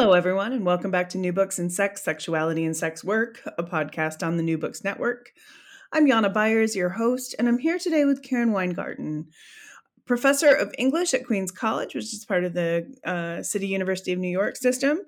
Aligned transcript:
Hello, 0.00 0.14
everyone, 0.14 0.54
and 0.54 0.64
welcome 0.64 0.90
back 0.90 1.10
to 1.10 1.18
New 1.18 1.30
Books 1.30 1.58
in 1.58 1.68
Sex, 1.68 2.02
Sexuality, 2.02 2.64
and 2.64 2.74
Sex 2.74 3.04
Work, 3.04 3.42
a 3.58 3.62
podcast 3.62 4.26
on 4.26 4.38
the 4.38 4.42
New 4.42 4.56
Books 4.56 4.82
Network. 4.82 5.30
I'm 5.92 6.06
Jana 6.06 6.30
Byars, 6.30 6.74
your 6.74 6.88
host, 6.88 7.34
and 7.38 7.46
I'm 7.46 7.58
here 7.58 7.78
today 7.78 8.06
with 8.06 8.22
Karen 8.22 8.50
Weingarten, 8.50 9.26
professor 10.06 10.48
of 10.54 10.74
English 10.78 11.12
at 11.12 11.26
Queens 11.26 11.50
College, 11.50 11.94
which 11.94 12.14
is 12.14 12.24
part 12.24 12.44
of 12.44 12.54
the 12.54 12.90
uh, 13.04 13.42
City 13.42 13.66
University 13.66 14.10
of 14.10 14.18
New 14.18 14.30
York 14.30 14.56
system, 14.56 15.00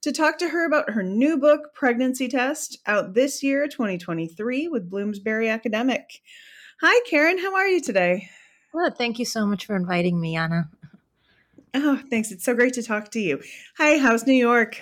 to 0.00 0.10
talk 0.10 0.38
to 0.38 0.48
her 0.48 0.66
about 0.66 0.90
her 0.90 1.04
new 1.04 1.38
book, 1.38 1.72
Pregnancy 1.72 2.26
Test, 2.26 2.78
out 2.84 3.14
this 3.14 3.44
year, 3.44 3.68
2023, 3.68 4.66
with 4.66 4.90
Bloomsbury 4.90 5.48
Academic. 5.50 6.20
Hi, 6.80 7.00
Karen. 7.08 7.38
How 7.38 7.54
are 7.54 7.68
you 7.68 7.80
today? 7.80 8.28
Well, 8.74 8.90
thank 8.90 9.20
you 9.20 9.24
so 9.24 9.46
much 9.46 9.66
for 9.66 9.76
inviting 9.76 10.20
me, 10.20 10.34
Jana. 10.34 10.68
Oh, 11.74 12.00
thanks. 12.10 12.30
It's 12.30 12.44
so 12.44 12.54
great 12.54 12.74
to 12.74 12.82
talk 12.82 13.10
to 13.12 13.20
you. 13.20 13.40
Hi, 13.78 13.96
how's 13.96 14.26
New 14.26 14.34
York? 14.34 14.80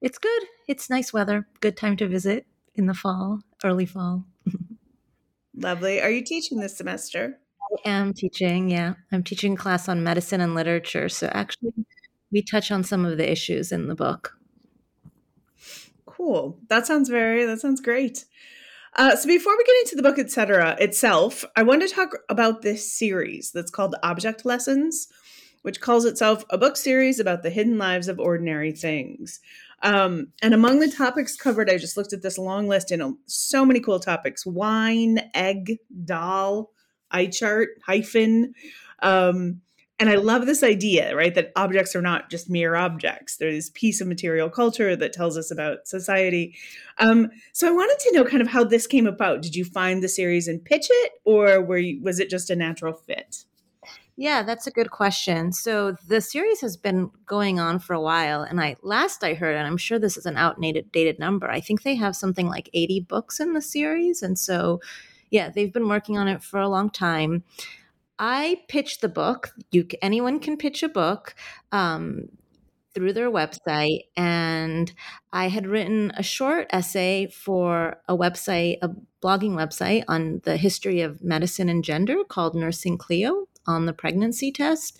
It's 0.00 0.18
good. 0.18 0.42
It's 0.68 0.88
nice 0.88 1.12
weather. 1.12 1.46
Good 1.60 1.76
time 1.76 1.96
to 1.96 2.06
visit 2.06 2.46
in 2.76 2.86
the 2.86 2.94
fall, 2.94 3.40
early 3.64 3.86
fall. 3.86 4.24
Lovely. 5.56 6.00
Are 6.00 6.10
you 6.10 6.22
teaching 6.22 6.60
this 6.60 6.76
semester? 6.76 7.38
I 7.84 7.90
am 7.90 8.14
teaching, 8.14 8.70
yeah. 8.70 8.94
I'm 9.10 9.24
teaching 9.24 9.54
a 9.54 9.56
class 9.56 9.88
on 9.88 10.04
medicine 10.04 10.40
and 10.40 10.54
literature. 10.54 11.08
So 11.08 11.28
actually, 11.32 11.72
we 12.30 12.42
touch 12.42 12.70
on 12.70 12.84
some 12.84 13.04
of 13.04 13.18
the 13.18 13.30
issues 13.30 13.72
in 13.72 13.88
the 13.88 13.96
book. 13.96 14.36
Cool. 16.06 16.58
That 16.68 16.86
sounds 16.86 17.08
very, 17.08 17.44
that 17.44 17.60
sounds 17.60 17.80
great. 17.80 18.24
Uh, 18.96 19.16
so 19.16 19.26
before 19.26 19.56
we 19.56 19.64
get 19.64 19.76
into 19.82 19.96
the 19.96 20.02
book, 20.02 20.18
etc., 20.18 20.76
itself, 20.78 21.44
I 21.56 21.62
want 21.62 21.82
to 21.82 21.88
talk 21.88 22.16
about 22.28 22.62
this 22.62 22.92
series 22.92 23.50
that's 23.50 23.70
called 23.70 23.96
Object 24.02 24.44
Lessons 24.44 25.08
which 25.62 25.80
calls 25.80 26.04
itself 26.04 26.44
a 26.50 26.58
book 26.58 26.76
series 26.76 27.20
about 27.20 27.42
the 27.42 27.50
hidden 27.50 27.78
lives 27.78 28.08
of 28.08 28.18
ordinary 28.18 28.72
things. 28.72 29.40
Um, 29.82 30.28
and 30.42 30.52
among 30.52 30.80
the 30.80 30.90
topics 30.90 31.36
covered, 31.36 31.70
I 31.70 31.78
just 31.78 31.96
looked 31.96 32.12
at 32.12 32.22
this 32.22 32.38
long 32.38 32.68
list 32.68 32.90
and 32.90 33.16
so 33.26 33.64
many 33.64 33.80
cool 33.80 34.00
topics 34.00 34.44
wine, 34.44 35.20
egg, 35.34 35.78
doll, 36.04 36.70
eye 37.10 37.26
chart, 37.26 37.70
hyphen. 37.86 38.54
Um, 39.02 39.62
and 39.98 40.08
I 40.08 40.14
love 40.14 40.46
this 40.46 40.62
idea, 40.62 41.14
right? 41.14 41.34
That 41.34 41.52
objects 41.56 41.94
are 41.94 42.00
not 42.00 42.30
just 42.30 42.48
mere 42.48 42.74
objects. 42.74 43.36
They're 43.36 43.52
this 43.52 43.68
piece 43.68 44.00
of 44.00 44.08
material 44.08 44.48
culture 44.48 44.96
that 44.96 45.12
tells 45.12 45.36
us 45.36 45.50
about 45.50 45.86
society. 45.86 46.56
Um, 46.98 47.28
so 47.52 47.68
I 47.68 47.72
wanted 47.72 47.98
to 48.00 48.12
know 48.14 48.24
kind 48.24 48.40
of 48.40 48.48
how 48.48 48.64
this 48.64 48.86
came 48.86 49.06
about. 49.06 49.42
Did 49.42 49.54
you 49.54 49.64
find 49.64 50.02
the 50.02 50.08
series 50.08 50.48
and 50.48 50.64
pitch 50.64 50.86
it, 50.88 51.12
or 51.24 51.60
were 51.60 51.76
you, 51.76 52.02
was 52.02 52.18
it 52.18 52.30
just 52.30 52.48
a 52.48 52.56
natural 52.56 52.94
fit? 52.94 53.44
Yeah, 54.20 54.42
that's 54.42 54.66
a 54.66 54.70
good 54.70 54.90
question. 54.90 55.50
So 55.50 55.96
the 56.06 56.20
series 56.20 56.60
has 56.60 56.76
been 56.76 57.10
going 57.24 57.58
on 57.58 57.78
for 57.78 57.94
a 57.94 58.02
while, 58.02 58.42
and 58.42 58.60
I 58.60 58.76
last 58.82 59.24
I 59.24 59.32
heard, 59.32 59.56
and 59.56 59.66
I'm 59.66 59.78
sure 59.78 59.98
this 59.98 60.18
is 60.18 60.26
an 60.26 60.36
outdated 60.36 60.92
dated 60.92 61.18
number. 61.18 61.50
I 61.50 61.62
think 61.62 61.84
they 61.84 61.94
have 61.94 62.14
something 62.14 62.46
like 62.46 62.68
80 62.74 63.00
books 63.08 63.40
in 63.40 63.54
the 63.54 63.62
series, 63.62 64.20
and 64.20 64.38
so 64.38 64.82
yeah, 65.30 65.48
they've 65.48 65.72
been 65.72 65.88
working 65.88 66.18
on 66.18 66.28
it 66.28 66.42
for 66.42 66.60
a 66.60 66.68
long 66.68 66.90
time. 66.90 67.44
I 68.18 68.60
pitched 68.68 69.00
the 69.00 69.08
book. 69.08 69.54
You 69.70 69.86
anyone 70.02 70.38
can 70.38 70.58
pitch 70.58 70.82
a 70.82 70.90
book. 70.90 71.34
Um, 71.72 72.28
through 72.92 73.12
their 73.12 73.30
website 73.30 74.00
and 74.16 74.92
I 75.32 75.48
had 75.48 75.68
written 75.68 76.10
a 76.16 76.24
short 76.24 76.66
essay 76.70 77.28
for 77.28 77.98
a 78.08 78.16
website, 78.16 78.78
a 78.82 78.90
blogging 79.22 79.52
website 79.52 80.02
on 80.08 80.40
the 80.42 80.56
history 80.56 81.00
of 81.00 81.22
medicine 81.22 81.68
and 81.68 81.84
gender 81.84 82.16
called 82.28 82.56
Nursing 82.56 82.98
Clio 82.98 83.46
on 83.66 83.86
the 83.86 83.92
pregnancy 83.92 84.52
test. 84.52 84.98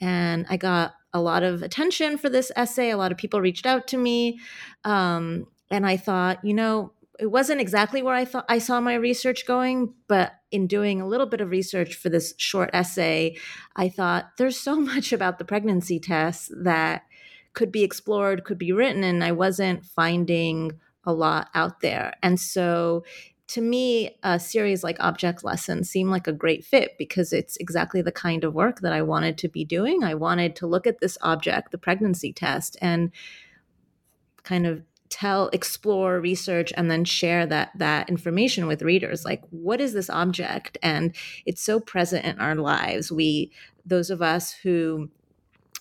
And 0.00 0.46
I 0.48 0.56
got 0.56 0.94
a 1.12 1.20
lot 1.20 1.42
of 1.42 1.62
attention 1.62 2.18
for 2.18 2.28
this 2.28 2.52
essay. 2.54 2.90
A 2.90 2.96
lot 2.96 3.12
of 3.12 3.18
people 3.18 3.40
reached 3.40 3.66
out 3.66 3.86
to 3.88 3.98
me. 3.98 4.38
Um, 4.84 5.46
and 5.70 5.86
I 5.86 5.96
thought, 5.96 6.44
you 6.44 6.54
know, 6.54 6.92
it 7.18 7.26
wasn't 7.26 7.60
exactly 7.60 8.00
where 8.00 8.14
I 8.14 8.24
thought 8.24 8.44
I 8.48 8.58
saw 8.58 8.80
my 8.80 8.94
research 8.94 9.44
going, 9.44 9.92
but 10.06 10.32
in 10.52 10.66
doing 10.66 11.00
a 11.00 11.06
little 11.06 11.26
bit 11.26 11.40
of 11.40 11.50
research 11.50 11.94
for 11.96 12.08
this 12.08 12.32
short 12.36 12.70
essay, 12.72 13.36
I 13.74 13.88
thought 13.88 14.36
there's 14.38 14.58
so 14.58 14.76
much 14.80 15.12
about 15.12 15.38
the 15.38 15.44
pregnancy 15.44 15.98
test 15.98 16.52
that 16.62 17.02
could 17.54 17.72
be 17.72 17.82
explored, 17.82 18.44
could 18.44 18.58
be 18.58 18.72
written, 18.72 19.02
and 19.02 19.24
I 19.24 19.32
wasn't 19.32 19.84
finding 19.84 20.78
a 21.04 21.12
lot 21.12 21.48
out 21.54 21.80
there. 21.80 22.14
And 22.22 22.38
so 22.38 23.04
to 23.48 23.62
me, 23.62 24.18
a 24.22 24.38
series 24.38 24.84
like 24.84 25.00
Object 25.00 25.42
Lessons 25.42 25.88
seemed 25.88 26.10
like 26.10 26.26
a 26.26 26.32
great 26.32 26.64
fit 26.64 26.96
because 26.98 27.32
it's 27.32 27.56
exactly 27.56 28.02
the 28.02 28.12
kind 28.12 28.44
of 28.44 28.54
work 28.54 28.80
that 28.80 28.92
I 28.92 29.00
wanted 29.00 29.38
to 29.38 29.48
be 29.48 29.64
doing. 29.64 30.04
I 30.04 30.14
wanted 30.14 30.54
to 30.56 30.66
look 30.66 30.86
at 30.86 31.00
this 31.00 31.16
object, 31.22 31.72
the 31.72 31.78
pregnancy 31.78 32.32
test, 32.32 32.76
and 32.82 33.10
kind 34.42 34.66
of 34.66 34.82
tell 35.08 35.48
explore 35.54 36.20
research 36.20 36.74
and 36.76 36.90
then 36.90 37.04
share 37.04 37.46
that 37.46 37.70
that 37.76 38.10
information 38.10 38.66
with 38.66 38.82
readers. 38.82 39.24
Like 39.24 39.42
what 39.48 39.80
is 39.80 39.94
this 39.94 40.10
object? 40.10 40.76
And 40.82 41.16
it's 41.46 41.62
so 41.62 41.80
present 41.80 42.26
in 42.26 42.38
our 42.38 42.54
lives. 42.54 43.10
We 43.10 43.50
those 43.86 44.10
of 44.10 44.20
us 44.20 44.52
who 44.52 45.08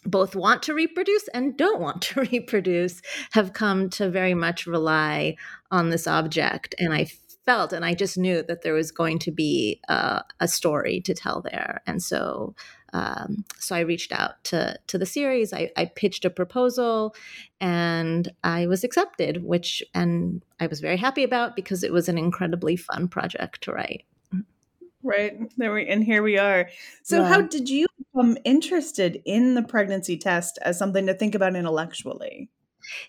both 0.05 0.35
want 0.35 0.63
to 0.63 0.73
reproduce 0.73 1.27
and 1.33 1.57
don't 1.57 1.81
want 1.81 2.01
to 2.03 2.21
reproduce 2.21 3.01
have 3.31 3.51
come 3.51 3.89
to 3.89 4.09
very 4.09 4.33
much 4.33 4.65
rely 4.65 5.35
on 5.69 5.89
this 5.89 6.07
object. 6.07 6.73
And 6.79 6.93
i 6.93 7.07
felt 7.47 7.71
and 7.71 7.85
i 7.85 7.93
just 7.93 8.17
knew 8.17 8.43
that 8.43 8.61
there 8.61 8.73
was 8.73 8.91
going 8.91 9.17
to 9.17 9.31
be 9.31 9.79
uh, 9.87 10.19
a 10.41 10.47
story 10.47 10.99
to 11.01 11.13
tell 11.13 11.41
there. 11.41 11.81
And 11.87 12.03
so 12.03 12.53
um, 12.93 13.45
so 13.57 13.75
i 13.75 13.79
reached 13.79 14.11
out 14.11 14.43
to 14.45 14.77
to 14.87 14.97
the 14.97 15.05
series. 15.05 15.53
I, 15.53 15.71
I 15.77 15.85
pitched 15.85 16.25
a 16.25 16.29
proposal 16.29 17.15
and 17.61 18.29
i 18.43 18.67
was 18.67 18.83
accepted 18.83 19.43
which 19.43 19.81
and 19.93 20.43
i 20.59 20.67
was 20.67 20.81
very 20.81 20.97
happy 20.97 21.23
about 21.23 21.55
because 21.55 21.83
it 21.83 21.93
was 21.93 22.09
an 22.09 22.17
incredibly 22.17 22.75
fun 22.75 23.07
project 23.07 23.63
to 23.63 23.71
write. 23.71 24.03
Right. 25.01 25.33
There 25.55 25.73
we 25.73 25.87
and 25.87 26.03
here 26.03 26.21
we 26.21 26.37
are. 26.37 26.69
So 27.03 27.21
yeah. 27.21 27.29
how 27.29 27.41
did 27.41 27.69
you 27.69 27.87
become 27.97 28.37
interested 28.43 29.21
in 29.23 29.53
the 29.53 29.63
pregnancy 29.63 30.17
test 30.17 30.59
as 30.63 30.77
something 30.77 31.07
to 31.07 31.13
think 31.13 31.33
about 31.33 31.55
intellectually? 31.55 32.49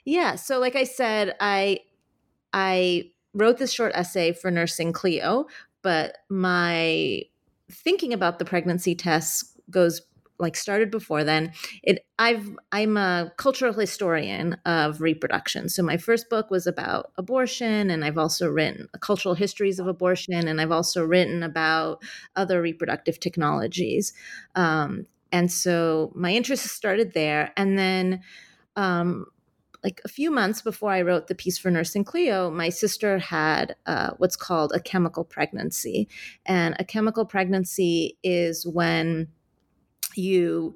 Yeah. 0.05 0.37
So 0.37 0.60
like 0.60 0.76
i 0.76 0.84
said 0.84 1.34
i 1.41 1.81
i 2.53 3.10
wrote 3.38 3.59
this 3.59 3.72
short 3.72 3.93
essay 3.94 4.32
for 4.32 4.50
Nursing 4.50 4.93
Clio, 4.93 5.47
but 5.82 6.19
my 6.28 7.22
thinking 7.71 8.12
about 8.12 8.38
the 8.38 8.44
pregnancy 8.44 8.94
test 8.94 9.59
goes 9.71 10.03
like 10.41 10.56
started 10.56 10.91
before 10.91 11.25
then. 11.25 11.53
It 11.82 12.06
i've 12.19 12.56
i'm 12.71 12.97
a 12.97 13.32
cultural 13.37 13.72
historian 13.72 14.56
of 14.65 15.00
reproduction. 15.00 15.69
So 15.69 15.82
my 15.82 15.97
first 15.97 16.31
book 16.31 16.50
was 16.50 16.66
about 16.66 17.12
abortion 17.16 17.91
and 17.91 18.04
i've 18.04 18.19
also 18.19 18.49
written 18.49 18.88
cultural 19.00 19.34
histories 19.34 19.78
of 19.78 19.87
abortion 19.87 20.47
and 20.47 20.60
i've 20.60 20.70
also 20.70 21.05
written 21.05 21.43
about 21.43 22.03
other 22.37 22.62
reproductive 22.62 23.19
technologies. 23.19 24.12
Um, 24.55 25.06
and 25.32 25.50
so 25.53 26.12
my 26.15 26.32
interest 26.32 26.66
started 26.69 27.12
there. 27.12 27.53
And 27.56 27.78
then 27.78 28.22
um, 28.76 29.26
like 29.84 30.00
a 30.04 30.08
few 30.08 30.30
months 30.30 30.60
before 30.60 30.90
I 30.90 31.02
wrote 31.02 31.28
the 31.28 31.34
piece 31.34 31.58
for 31.58 31.70
Nursing 31.70 32.04
Clio, 32.04 32.50
my 32.50 32.69
sister 32.69 33.19
had 33.19 33.76
uh, 33.86 34.10
what's 34.19 34.36
called 34.36 34.72
a 34.75 34.80
chemical 34.80 35.25
pregnancy. 35.25 36.08
And 36.46 36.75
a 36.78 36.84
chemical 36.84 37.25
pregnancy 37.25 38.19
is 38.22 38.66
when 38.66 39.28
you, 40.16 40.75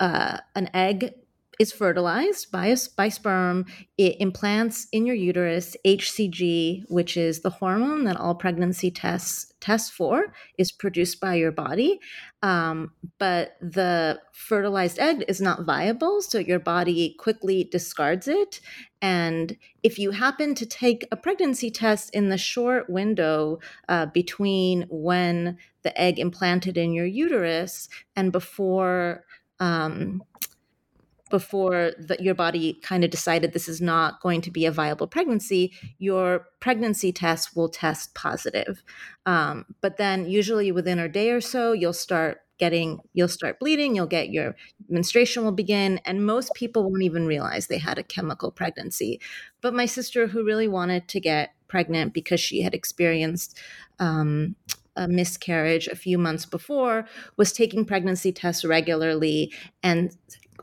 uh, 0.00 0.38
an 0.54 0.70
egg 0.72 1.12
is 1.58 1.72
fertilized 1.72 2.50
by, 2.50 2.66
a, 2.66 2.76
by 2.96 3.08
sperm. 3.08 3.66
It 3.98 4.16
implants 4.20 4.88
in 4.92 5.06
your 5.06 5.16
uterus 5.16 5.76
HCG, 5.86 6.84
which 6.88 7.16
is 7.16 7.40
the 7.40 7.50
hormone 7.50 8.04
that 8.04 8.16
all 8.16 8.34
pregnancy 8.34 8.90
tests 8.90 9.52
test 9.60 9.92
for, 9.92 10.32
is 10.58 10.72
produced 10.72 11.20
by 11.20 11.34
your 11.34 11.52
body. 11.52 12.00
Um, 12.42 12.92
but 13.18 13.56
the 13.60 14.20
fertilized 14.32 14.98
egg 14.98 15.24
is 15.28 15.40
not 15.40 15.64
viable, 15.64 16.20
so 16.22 16.38
your 16.38 16.58
body 16.58 17.14
quickly 17.18 17.64
discards 17.64 18.26
it. 18.26 18.60
And 19.00 19.56
if 19.82 19.98
you 19.98 20.12
happen 20.12 20.54
to 20.54 20.66
take 20.66 21.06
a 21.12 21.16
pregnancy 21.16 21.70
test 21.70 22.10
in 22.14 22.28
the 22.28 22.38
short 22.38 22.88
window 22.88 23.58
uh, 23.88 24.06
between 24.06 24.86
when 24.90 25.58
the 25.82 25.98
egg 26.00 26.18
implanted 26.18 26.76
in 26.76 26.92
your 26.92 27.06
uterus 27.06 27.88
and 28.16 28.32
before 28.32 29.24
um, 29.60 30.22
before 31.32 31.92
the, 31.98 32.16
your 32.20 32.34
body 32.34 32.74
kind 32.82 33.02
of 33.02 33.10
decided 33.10 33.52
this 33.52 33.68
is 33.68 33.80
not 33.80 34.20
going 34.20 34.42
to 34.42 34.50
be 34.50 34.66
a 34.66 34.70
viable 34.70 35.06
pregnancy, 35.06 35.72
your 35.98 36.46
pregnancy 36.60 37.10
test 37.10 37.56
will 37.56 37.70
test 37.70 38.14
positive. 38.14 38.84
Um, 39.24 39.64
but 39.80 39.96
then, 39.96 40.28
usually 40.28 40.70
within 40.70 40.98
a 40.98 41.08
day 41.08 41.30
or 41.30 41.40
so, 41.40 41.72
you'll 41.72 41.94
start 41.94 42.42
getting, 42.58 43.00
you'll 43.14 43.28
start 43.28 43.58
bleeding, 43.58 43.96
you'll 43.96 44.06
get 44.06 44.28
your 44.28 44.54
menstruation 44.90 45.42
will 45.42 45.52
begin, 45.52 45.98
and 46.04 46.26
most 46.26 46.52
people 46.54 46.84
won't 46.84 47.02
even 47.02 47.26
realize 47.26 47.66
they 47.66 47.78
had 47.78 47.98
a 47.98 48.04
chemical 48.04 48.50
pregnancy. 48.50 49.18
But 49.62 49.72
my 49.72 49.86
sister, 49.86 50.26
who 50.26 50.44
really 50.44 50.68
wanted 50.68 51.08
to 51.08 51.18
get 51.18 51.54
pregnant 51.66 52.12
because 52.12 52.40
she 52.40 52.60
had 52.60 52.74
experienced 52.74 53.58
um, 53.98 54.54
a 54.96 55.08
miscarriage 55.08 55.88
a 55.88 55.96
few 55.96 56.18
months 56.18 56.44
before, 56.44 57.06
was 57.38 57.54
taking 57.54 57.86
pregnancy 57.86 58.32
tests 58.32 58.66
regularly 58.66 59.50
and 59.82 60.14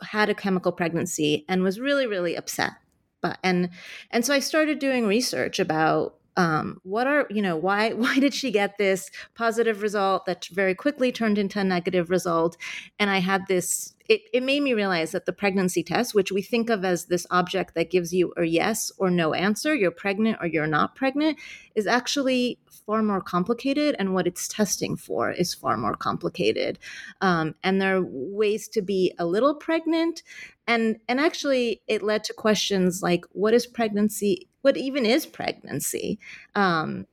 had 0.03 0.29
a 0.29 0.35
chemical 0.35 0.71
pregnancy 0.71 1.45
and 1.47 1.63
was 1.63 1.79
really 1.79 2.07
really 2.07 2.35
upset. 2.35 2.73
But 3.21 3.37
and 3.43 3.69
and 4.11 4.25
so 4.25 4.33
i 4.33 4.39
started 4.39 4.79
doing 4.79 5.05
research 5.05 5.59
about 5.59 6.15
um, 6.37 6.79
what 6.83 7.05
are 7.05 7.27
you 7.29 7.41
know 7.41 7.57
why 7.57 7.91
why 8.03 8.19
did 8.19 8.33
she 8.33 8.51
get 8.51 8.77
this 8.77 9.11
positive 9.35 9.81
result 9.81 10.25
that 10.25 10.45
very 10.45 10.73
quickly 10.75 11.11
turned 11.11 11.37
into 11.37 11.59
a 11.59 11.63
negative 11.63 12.09
result? 12.09 12.57
And 12.97 13.09
i 13.09 13.19
had 13.19 13.47
this 13.47 13.93
it, 14.09 14.21
it 14.33 14.43
made 14.43 14.63
me 14.63 14.73
realize 14.73 15.11
that 15.11 15.25
the 15.25 15.31
pregnancy 15.31 15.83
test 15.83 16.13
which 16.13 16.31
we 16.31 16.41
think 16.41 16.69
of 16.69 16.83
as 16.83 17.05
this 17.05 17.25
object 17.31 17.75
that 17.75 17.91
gives 17.91 18.13
you 18.13 18.33
a 18.35 18.43
yes 18.43 18.91
or 18.97 19.09
no 19.09 19.33
answer 19.33 19.73
you're 19.75 19.91
pregnant 19.91 20.37
or 20.41 20.47
you're 20.47 20.67
not 20.67 20.95
pregnant 20.95 21.37
is 21.75 21.87
actually 21.87 22.59
far 22.89 23.03
more 23.03 23.21
complicated 23.21 23.95
and 23.99 24.15
what 24.15 24.25
it's 24.25 24.47
testing 24.47 24.95
for 24.95 25.29
is 25.29 25.53
far 25.53 25.77
more 25.77 25.95
complicated. 25.95 26.79
Um, 27.21 27.53
and 27.63 27.79
there 27.79 27.97
are 27.97 28.03
ways 28.03 28.67
to 28.69 28.81
be 28.81 29.13
a 29.19 29.27
little 29.27 29.53
pregnant 29.53 30.23
and 30.65 30.97
and 31.07 31.19
actually 31.19 31.83
it 31.87 32.01
led 32.01 32.23
to 32.23 32.33
questions 32.33 33.03
like 33.03 33.25
what 33.31 33.53
is 33.53 33.67
pregnancy 33.67 34.47
what 34.61 34.75
even 34.75 35.05
is 35.05 35.27
pregnancy? 35.27 36.19
Um, 36.55 37.05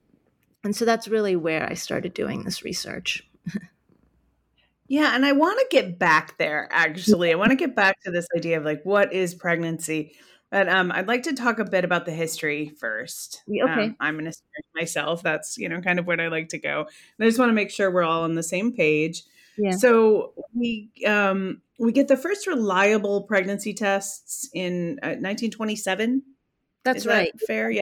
and 0.64 0.74
so 0.74 0.84
that's 0.84 1.06
really 1.06 1.36
where 1.36 1.68
i 1.70 1.74
started 1.74 2.12
doing 2.14 2.42
this 2.42 2.64
research 2.64 3.22
yeah 4.88 5.14
and 5.14 5.24
i 5.24 5.32
want 5.32 5.58
to 5.58 5.66
get 5.70 5.98
back 5.98 6.36
there 6.38 6.68
actually 6.70 7.32
i 7.32 7.34
want 7.34 7.50
to 7.50 7.56
get 7.56 7.74
back 7.74 8.00
to 8.02 8.10
this 8.10 8.26
idea 8.36 8.58
of 8.58 8.64
like 8.64 8.80
what 8.84 9.12
is 9.12 9.34
pregnancy 9.34 10.12
but 10.50 10.68
um, 10.68 10.92
I'd 10.92 11.08
like 11.08 11.24
to 11.24 11.34
talk 11.34 11.58
a 11.58 11.64
bit 11.64 11.84
about 11.84 12.06
the 12.06 12.12
history 12.12 12.68
first. 12.78 13.42
Okay. 13.50 13.62
Um, 13.68 13.96
I'm 13.98 14.14
going 14.14 14.26
to 14.26 14.32
start 14.32 14.64
myself. 14.74 15.22
That's 15.22 15.58
you 15.58 15.68
know 15.68 15.80
kind 15.80 15.98
of 15.98 16.06
where 16.06 16.20
I 16.20 16.28
like 16.28 16.50
to 16.50 16.58
go. 16.58 16.80
And 16.82 17.26
I 17.26 17.28
just 17.28 17.38
want 17.38 17.48
to 17.50 17.54
make 17.54 17.70
sure 17.70 17.90
we're 17.90 18.04
all 18.04 18.22
on 18.22 18.34
the 18.34 18.42
same 18.42 18.72
page. 18.72 19.24
Yeah. 19.58 19.72
So 19.72 20.34
we 20.54 20.90
um, 21.06 21.62
we 21.78 21.92
get 21.92 22.08
the 22.08 22.16
first 22.16 22.46
reliable 22.46 23.22
pregnancy 23.22 23.74
tests 23.74 24.48
in 24.54 24.98
uh, 25.02 25.18
1927. 25.18 26.22
That's 26.84 26.98
Is 26.98 27.06
right. 27.06 27.32
That 27.32 27.46
fair, 27.46 27.70
yeah. 27.70 27.80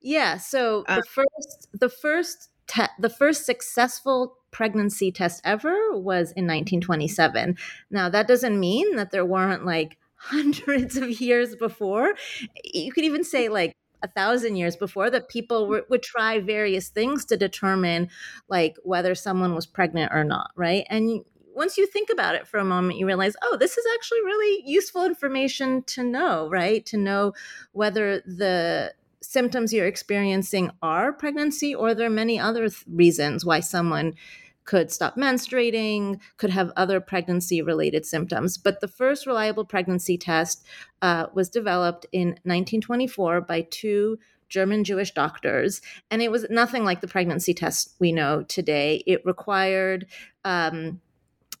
Yeah. 0.00 0.38
So 0.38 0.84
Uh, 0.88 0.96
the 0.96 1.02
first, 1.04 1.68
the 1.72 1.88
first, 1.88 2.48
te- 2.66 2.82
the 2.98 3.10
first 3.10 3.46
successful 3.46 4.38
pregnancy 4.52 5.10
test 5.10 5.40
ever 5.44 5.74
was 5.92 6.30
in 6.32 6.46
1927. 6.46 7.56
Now 7.90 8.08
that 8.08 8.28
doesn't 8.28 8.58
mean 8.58 8.96
that 8.96 9.10
there 9.10 9.24
weren't 9.24 9.66
like 9.66 9.98
hundreds 10.16 10.96
of 10.96 11.20
years 11.20 11.56
before. 11.56 12.14
You 12.62 12.92
could 12.92 13.04
even 13.04 13.24
say 13.24 13.48
like 13.48 13.74
a 14.02 14.08
thousand 14.08 14.56
years 14.56 14.76
before 14.76 15.10
that 15.10 15.28
people 15.28 15.62
mm-hmm. 15.62 15.72
w- 15.72 15.86
would 15.88 16.02
try 16.02 16.38
various 16.38 16.88
things 16.88 17.24
to 17.26 17.36
determine 17.36 18.08
like 18.48 18.76
whether 18.84 19.14
someone 19.14 19.54
was 19.54 19.66
pregnant 19.66 20.12
or 20.12 20.24
not, 20.24 20.50
right? 20.56 20.84
And 20.90 21.24
once 21.54 21.76
you 21.76 21.86
think 21.86 22.08
about 22.10 22.34
it 22.34 22.46
for 22.46 22.58
a 22.58 22.64
moment, 22.64 22.98
you 22.98 23.06
realize, 23.06 23.34
oh, 23.42 23.56
this 23.58 23.76
is 23.76 23.84
actually 23.94 24.22
really 24.22 24.62
useful 24.64 25.04
information 25.04 25.82
to 25.84 26.02
know, 26.02 26.48
right? 26.48 26.84
To 26.86 26.96
know 26.96 27.32
whether 27.72 28.20
the 28.20 28.94
symptoms 29.20 29.72
you're 29.72 29.86
experiencing 29.86 30.70
are 30.82 31.12
pregnancy 31.12 31.74
or 31.74 31.94
there 31.94 32.06
are 32.06 32.10
many 32.10 32.38
other 32.40 32.68
th- 32.68 32.84
reasons 32.88 33.44
why 33.44 33.60
someone 33.60 34.14
could 34.64 34.90
stop 34.90 35.16
menstruating, 35.16 36.20
could 36.36 36.50
have 36.50 36.72
other 36.76 37.00
pregnancy 37.00 37.62
related 37.62 38.06
symptoms. 38.06 38.58
But 38.58 38.80
the 38.80 38.88
first 38.88 39.26
reliable 39.26 39.64
pregnancy 39.64 40.16
test 40.16 40.64
uh, 41.00 41.26
was 41.34 41.48
developed 41.48 42.06
in 42.12 42.28
1924 42.44 43.40
by 43.42 43.66
two 43.70 44.18
German 44.48 44.84
Jewish 44.84 45.12
doctors. 45.12 45.80
And 46.10 46.20
it 46.20 46.30
was 46.30 46.46
nothing 46.50 46.84
like 46.84 47.00
the 47.00 47.08
pregnancy 47.08 47.54
test 47.54 47.94
we 47.98 48.12
know 48.12 48.42
today. 48.42 49.02
It 49.06 49.24
required, 49.24 50.06
um, 50.44 51.00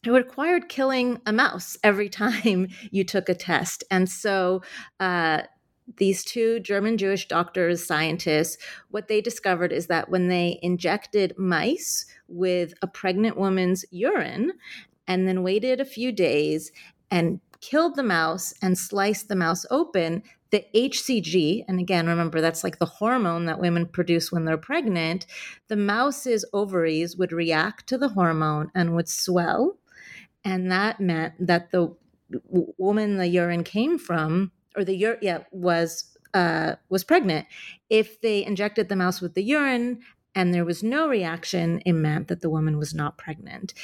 it 0.04 0.10
required 0.10 0.68
killing 0.68 1.20
a 1.24 1.32
mouse 1.32 1.76
every 1.82 2.08
time 2.10 2.68
you 2.90 3.02
took 3.02 3.28
a 3.28 3.34
test. 3.34 3.82
And 3.90 4.08
so, 4.08 4.62
uh, 5.00 5.42
these 5.96 6.24
two 6.24 6.60
German 6.60 6.96
Jewish 6.96 7.28
doctors, 7.28 7.84
scientists, 7.84 8.56
what 8.90 9.08
they 9.08 9.20
discovered 9.20 9.72
is 9.72 9.86
that 9.88 10.08
when 10.08 10.28
they 10.28 10.58
injected 10.62 11.34
mice 11.38 12.06
with 12.28 12.74
a 12.82 12.86
pregnant 12.86 13.36
woman's 13.36 13.84
urine 13.90 14.52
and 15.06 15.26
then 15.26 15.42
waited 15.42 15.80
a 15.80 15.84
few 15.84 16.12
days 16.12 16.72
and 17.10 17.40
killed 17.60 17.96
the 17.96 18.02
mouse 18.02 18.54
and 18.62 18.78
sliced 18.78 19.28
the 19.28 19.36
mouse 19.36 19.66
open, 19.70 20.22
the 20.50 20.64
HCG, 20.74 21.64
and 21.66 21.80
again, 21.80 22.06
remember 22.06 22.40
that's 22.40 22.62
like 22.62 22.78
the 22.78 22.84
hormone 22.84 23.46
that 23.46 23.60
women 23.60 23.86
produce 23.86 24.30
when 24.30 24.44
they're 24.44 24.58
pregnant, 24.58 25.26
the 25.68 25.76
mouse's 25.76 26.44
ovaries 26.52 27.16
would 27.16 27.32
react 27.32 27.86
to 27.88 27.96
the 27.96 28.10
hormone 28.10 28.70
and 28.74 28.94
would 28.94 29.08
swell. 29.08 29.78
And 30.44 30.70
that 30.70 31.00
meant 31.00 31.34
that 31.46 31.70
the 31.70 31.94
woman 32.78 33.16
the 33.16 33.26
urine 33.26 33.64
came 33.64 33.98
from 33.98 34.52
or 34.76 34.84
the 34.84 34.96
urine 34.96 35.18
yeah 35.22 35.38
was 35.50 36.12
uh, 36.34 36.76
was 36.88 37.04
pregnant. 37.04 37.46
If 37.90 38.20
they 38.20 38.44
injected 38.44 38.88
the 38.88 38.96
mouse 38.96 39.20
with 39.20 39.34
the 39.34 39.42
urine 39.42 40.00
and 40.34 40.54
there 40.54 40.64
was 40.64 40.82
no 40.82 41.08
reaction, 41.08 41.82
it 41.84 41.92
meant 41.92 42.28
that 42.28 42.40
the 42.40 42.50
woman 42.50 42.78
was 42.78 42.94
not 42.94 43.18
pregnant. 43.18 43.74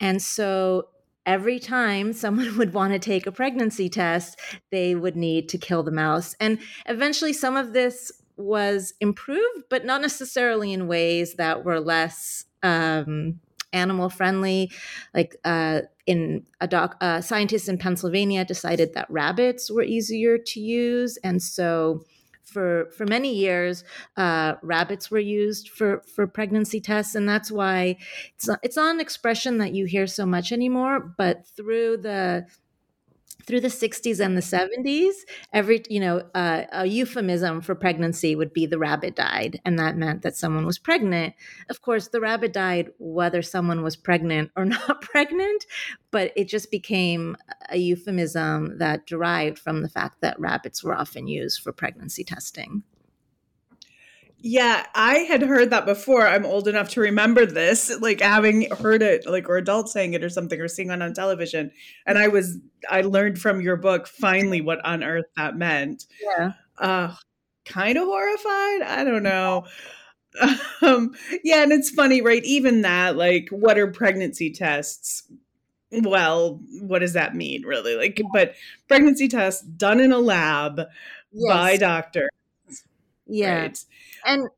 And 0.00 0.20
so 0.20 0.88
every 1.26 1.58
time 1.58 2.12
someone 2.24 2.56
would 2.58 2.74
want 2.74 2.92
to 2.92 2.98
take 2.98 3.26
a 3.26 3.32
pregnancy 3.32 3.88
test, 3.88 4.38
they 4.70 4.94
would 4.94 5.16
need 5.16 5.48
to 5.50 5.58
kill 5.58 5.82
the 5.82 5.92
mouse. 5.92 6.34
And 6.40 6.58
eventually, 6.86 7.32
some 7.32 7.56
of 7.56 7.72
this 7.72 8.10
was 8.36 8.94
improved, 9.00 9.64
but 9.68 9.84
not 9.84 10.00
necessarily 10.00 10.72
in 10.72 10.88
ways 10.88 11.34
that 11.34 11.64
were 11.64 11.80
less. 11.80 12.44
Um, 12.62 13.40
animal 13.72 14.10
friendly 14.10 14.70
like 15.14 15.34
uh, 15.44 15.80
in 16.06 16.44
a 16.60 16.66
doc 16.66 16.96
uh, 17.00 17.20
scientists 17.20 17.68
in 17.68 17.78
pennsylvania 17.78 18.44
decided 18.44 18.94
that 18.94 19.10
rabbits 19.10 19.70
were 19.70 19.82
easier 19.82 20.38
to 20.38 20.60
use. 20.60 21.18
And 21.22 21.42
so 21.42 22.04
for 22.42 22.90
for 22.96 23.06
many 23.06 23.34
years 23.34 23.84
uh, 24.16 24.54
rabbits 24.62 25.10
were 25.10 25.18
used 25.18 25.68
for 25.68 26.02
for 26.14 26.26
pregnancy 26.26 26.80
tests. 26.80 27.14
And 27.14 27.28
that's 27.28 27.50
why 27.50 27.96
it's 28.34 28.48
not, 28.48 28.58
it's 28.62 28.76
not 28.76 28.94
an 28.94 29.00
expression 29.00 29.58
that 29.58 29.74
you 29.74 29.86
hear 29.86 30.06
so 30.06 30.26
much 30.26 30.52
anymore 30.52 31.14
but 31.16 31.46
through 31.56 31.98
the 31.98 32.46
through 33.46 33.60
the 33.60 33.68
60s 33.68 34.20
and 34.20 34.36
the 34.36 34.40
70s 34.40 35.12
every 35.52 35.82
you 35.88 36.00
know 36.00 36.22
uh, 36.34 36.64
a 36.72 36.86
euphemism 36.86 37.60
for 37.60 37.74
pregnancy 37.74 38.34
would 38.34 38.52
be 38.52 38.66
the 38.66 38.78
rabbit 38.78 39.16
died 39.16 39.60
and 39.64 39.78
that 39.78 39.96
meant 39.96 40.22
that 40.22 40.36
someone 40.36 40.66
was 40.66 40.78
pregnant. 40.78 41.34
Of 41.68 41.82
course 41.82 42.08
the 42.08 42.20
rabbit 42.20 42.52
died 42.52 42.90
whether 42.98 43.42
someone 43.42 43.82
was 43.82 43.96
pregnant 43.96 44.50
or 44.56 44.64
not 44.76 45.02
pregnant 45.02 45.66
but 46.10 46.32
it 46.36 46.44
just 46.44 46.70
became 46.70 47.36
a 47.70 47.78
euphemism 47.78 48.78
that 48.78 49.06
derived 49.06 49.58
from 49.58 49.82
the 49.82 49.88
fact 49.88 50.20
that 50.20 50.38
rabbits 50.38 50.84
were 50.84 50.94
often 50.94 51.26
used 51.26 51.62
for 51.62 51.72
pregnancy 51.72 52.24
testing 52.24 52.82
Yeah, 54.44 54.84
I 54.94 55.18
had 55.18 55.42
heard 55.42 55.70
that 55.70 55.86
before. 55.86 56.26
I'm 56.26 56.44
old 56.44 56.66
enough 56.66 56.88
to 56.90 57.00
remember 57.00 57.46
this, 57.46 57.96
like 58.00 58.20
having 58.20 58.68
heard 58.72 59.00
it, 59.00 59.24
like 59.26 59.48
or 59.48 59.56
adults 59.56 59.92
saying 59.92 60.14
it 60.14 60.24
or 60.24 60.28
something, 60.28 60.60
or 60.60 60.66
seeing 60.66 60.90
it 60.90 61.00
on 61.00 61.14
television. 61.14 61.70
And 62.06 62.18
I 62.18 62.26
was, 62.28 62.58
I 62.90 63.02
learned 63.02 63.38
from 63.38 63.60
your 63.60 63.76
book 63.76 64.08
finally 64.08 64.60
what 64.60 64.84
on 64.84 65.04
earth 65.04 65.26
that 65.36 65.56
meant. 65.56 66.06
yeah 66.20 66.52
Uh, 66.78 67.14
kind 67.64 67.96
of 67.96 68.04
horrified. 68.04 68.82
I 68.82 69.04
don't 69.04 69.22
know. 69.22 69.64
Um, 70.80 71.14
yeah, 71.44 71.62
and 71.62 71.72
it's 71.72 71.90
funny, 71.90 72.22
right? 72.22 72.42
Even 72.44 72.82
that, 72.82 73.16
like, 73.16 73.48
what 73.50 73.78
are 73.78 73.86
pregnancy 73.86 74.50
tests? 74.50 75.24
Well, 75.92 76.58
what 76.80 77.00
does 77.00 77.12
that 77.12 77.36
mean, 77.36 77.64
really? 77.64 77.96
Like, 77.96 78.20
but 78.32 78.54
pregnancy 78.88 79.28
tests 79.28 79.62
done 79.62 80.00
in 80.00 80.10
a 80.10 80.18
lab 80.18 80.76
by 81.48 81.72
Yes. 81.72 81.80
doctor, 81.80 82.28
yeah. 83.26 83.60
Right? 83.60 83.84
and 84.24 84.48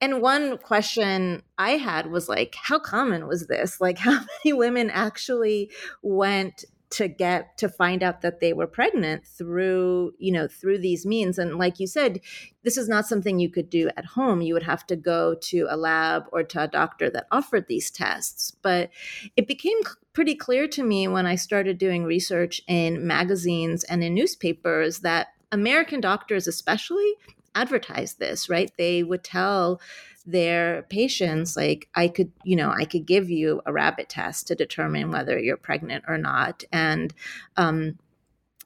and 0.00 0.20
one 0.20 0.58
question 0.58 1.42
i 1.58 1.72
had 1.72 2.10
was 2.10 2.28
like 2.28 2.54
how 2.60 2.78
common 2.78 3.26
was 3.26 3.46
this? 3.46 3.80
Like 3.80 3.98
how 4.08 4.20
many 4.44 4.52
women 4.52 4.90
actually 4.90 5.70
went 6.02 6.64
to 6.90 7.08
get 7.08 7.56
to 7.56 7.70
find 7.70 8.02
out 8.02 8.20
that 8.20 8.40
they 8.40 8.52
were 8.52 8.66
pregnant 8.66 9.26
through 9.26 10.12
you 10.18 10.32
know 10.32 10.48
through 10.48 10.78
these 10.78 11.06
means? 11.06 11.38
And 11.38 11.56
like 11.56 11.80
you 11.80 11.86
said 11.86 12.20
this 12.64 12.76
is 12.76 12.88
not 12.88 13.06
something 13.06 13.38
you 13.38 13.50
could 13.50 13.70
do 13.70 13.90
at 13.96 14.04
home. 14.04 14.42
You 14.42 14.54
would 14.54 14.62
have 14.64 14.86
to 14.88 14.96
go 14.96 15.34
to 15.34 15.66
a 15.70 15.76
lab 15.76 16.24
or 16.32 16.42
to 16.42 16.64
a 16.64 16.68
doctor 16.68 17.08
that 17.10 17.26
offered 17.30 17.66
these 17.68 17.90
tests. 17.90 18.50
But 18.62 18.90
it 19.36 19.46
became 19.46 19.78
pretty 20.12 20.34
clear 20.34 20.68
to 20.68 20.82
me 20.82 21.08
when 21.08 21.26
i 21.26 21.34
started 21.34 21.78
doing 21.78 22.04
research 22.04 22.60
in 22.68 23.06
magazines 23.06 23.84
and 23.84 24.04
in 24.04 24.14
newspapers 24.14 25.00
that 25.00 25.28
american 25.50 26.00
doctors 26.00 26.46
especially 26.46 27.14
advertise 27.54 28.14
this 28.14 28.48
right 28.48 28.72
they 28.78 29.02
would 29.02 29.24
tell 29.24 29.80
their 30.24 30.82
patients 30.84 31.56
like 31.56 31.88
i 31.94 32.08
could 32.08 32.30
you 32.44 32.56
know 32.56 32.70
i 32.70 32.84
could 32.84 33.06
give 33.06 33.28
you 33.28 33.60
a 33.66 33.72
rabbit 33.72 34.08
test 34.08 34.46
to 34.46 34.54
determine 34.54 35.10
whether 35.10 35.38
you're 35.38 35.56
pregnant 35.56 36.04
or 36.06 36.18
not 36.18 36.64
and 36.72 37.14
um, 37.56 37.98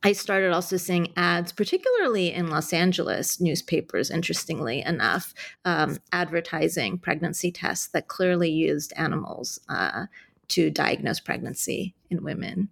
I 0.02 0.12
started 0.12 0.52
also 0.52 0.76
seeing 0.76 1.12
ads, 1.16 1.52
particularly 1.52 2.32
in 2.32 2.48
Los 2.48 2.72
Angeles 2.72 3.40
newspapers, 3.40 4.10
interestingly 4.10 4.82
enough, 4.82 5.34
um, 5.64 5.98
advertising 6.12 6.98
pregnancy 6.98 7.50
tests 7.50 7.88
that 7.88 8.06
clearly 8.06 8.50
used 8.50 8.92
animals 8.96 9.58
uh, 9.68 10.06
to 10.48 10.70
diagnose 10.70 11.18
pregnancy 11.18 11.94
in 12.10 12.22
women. 12.22 12.68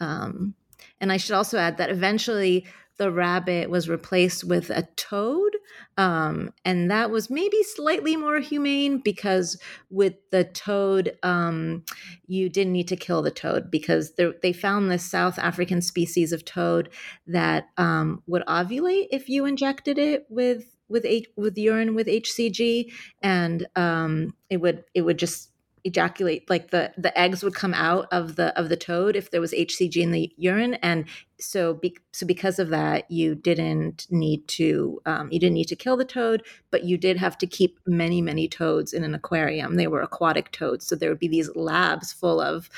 Um, 0.00 0.54
and 1.00 1.12
I 1.12 1.16
should 1.16 1.34
also 1.34 1.58
add 1.58 1.76
that 1.76 1.90
eventually 1.90 2.64
the 2.98 3.10
rabbit 3.10 3.70
was 3.70 3.88
replaced 3.88 4.44
with 4.44 4.70
a 4.70 4.82
toad. 4.96 5.56
Um, 5.96 6.52
and 6.64 6.90
that 6.90 7.10
was 7.10 7.30
maybe 7.30 7.62
slightly 7.62 8.16
more 8.16 8.40
humane 8.40 9.00
because 9.02 9.58
with 9.90 10.14
the 10.30 10.44
toad, 10.44 11.16
um, 11.22 11.84
you 12.26 12.48
didn't 12.48 12.72
need 12.72 12.88
to 12.88 12.96
kill 12.96 13.22
the 13.22 13.30
toad 13.30 13.70
because 13.70 14.12
they 14.42 14.52
found 14.52 14.90
this 14.90 15.04
South 15.04 15.38
African 15.38 15.80
species 15.80 16.32
of 16.32 16.44
toad 16.44 16.90
that 17.26 17.68
um, 17.76 18.22
would 18.26 18.44
ovulate 18.46 19.06
if 19.10 19.28
you 19.28 19.46
injected 19.46 19.98
it 19.98 20.26
with 20.28 20.74
with 20.88 21.04
H- 21.04 21.28
with 21.36 21.58
urine 21.58 21.94
with 21.94 22.06
HCG, 22.06 22.90
and 23.22 23.66
um, 23.76 24.34
it 24.48 24.56
would 24.58 24.84
it 24.94 25.02
would 25.02 25.18
just 25.18 25.50
ejaculate 25.88 26.48
like 26.50 26.70
the 26.70 26.92
the 26.96 27.18
eggs 27.18 27.42
would 27.42 27.54
come 27.54 27.74
out 27.74 28.06
of 28.12 28.36
the 28.36 28.56
of 28.58 28.68
the 28.68 28.76
toad 28.76 29.16
if 29.16 29.30
there 29.30 29.40
was 29.40 29.52
hcg 29.52 29.96
in 29.96 30.12
the 30.12 30.30
urine 30.36 30.74
and 30.74 31.06
so 31.40 31.74
be, 31.74 31.96
so 32.12 32.26
because 32.26 32.58
of 32.58 32.68
that 32.68 33.10
you 33.10 33.34
didn't 33.34 34.06
need 34.10 34.46
to 34.48 35.00
um, 35.06 35.30
you 35.32 35.40
didn't 35.40 35.54
need 35.54 35.68
to 35.68 35.76
kill 35.76 35.96
the 35.96 36.04
toad 36.04 36.42
but 36.70 36.84
you 36.84 36.98
did 36.98 37.16
have 37.16 37.38
to 37.38 37.46
keep 37.46 37.78
many 37.86 38.20
many 38.20 38.46
toads 38.46 38.92
in 38.92 39.02
an 39.02 39.14
aquarium 39.14 39.76
they 39.76 39.86
were 39.86 40.02
aquatic 40.02 40.52
toads 40.52 40.86
so 40.86 40.94
there 40.94 41.08
would 41.08 41.18
be 41.18 41.28
these 41.28 41.54
labs 41.56 42.12
full 42.12 42.40
of 42.40 42.68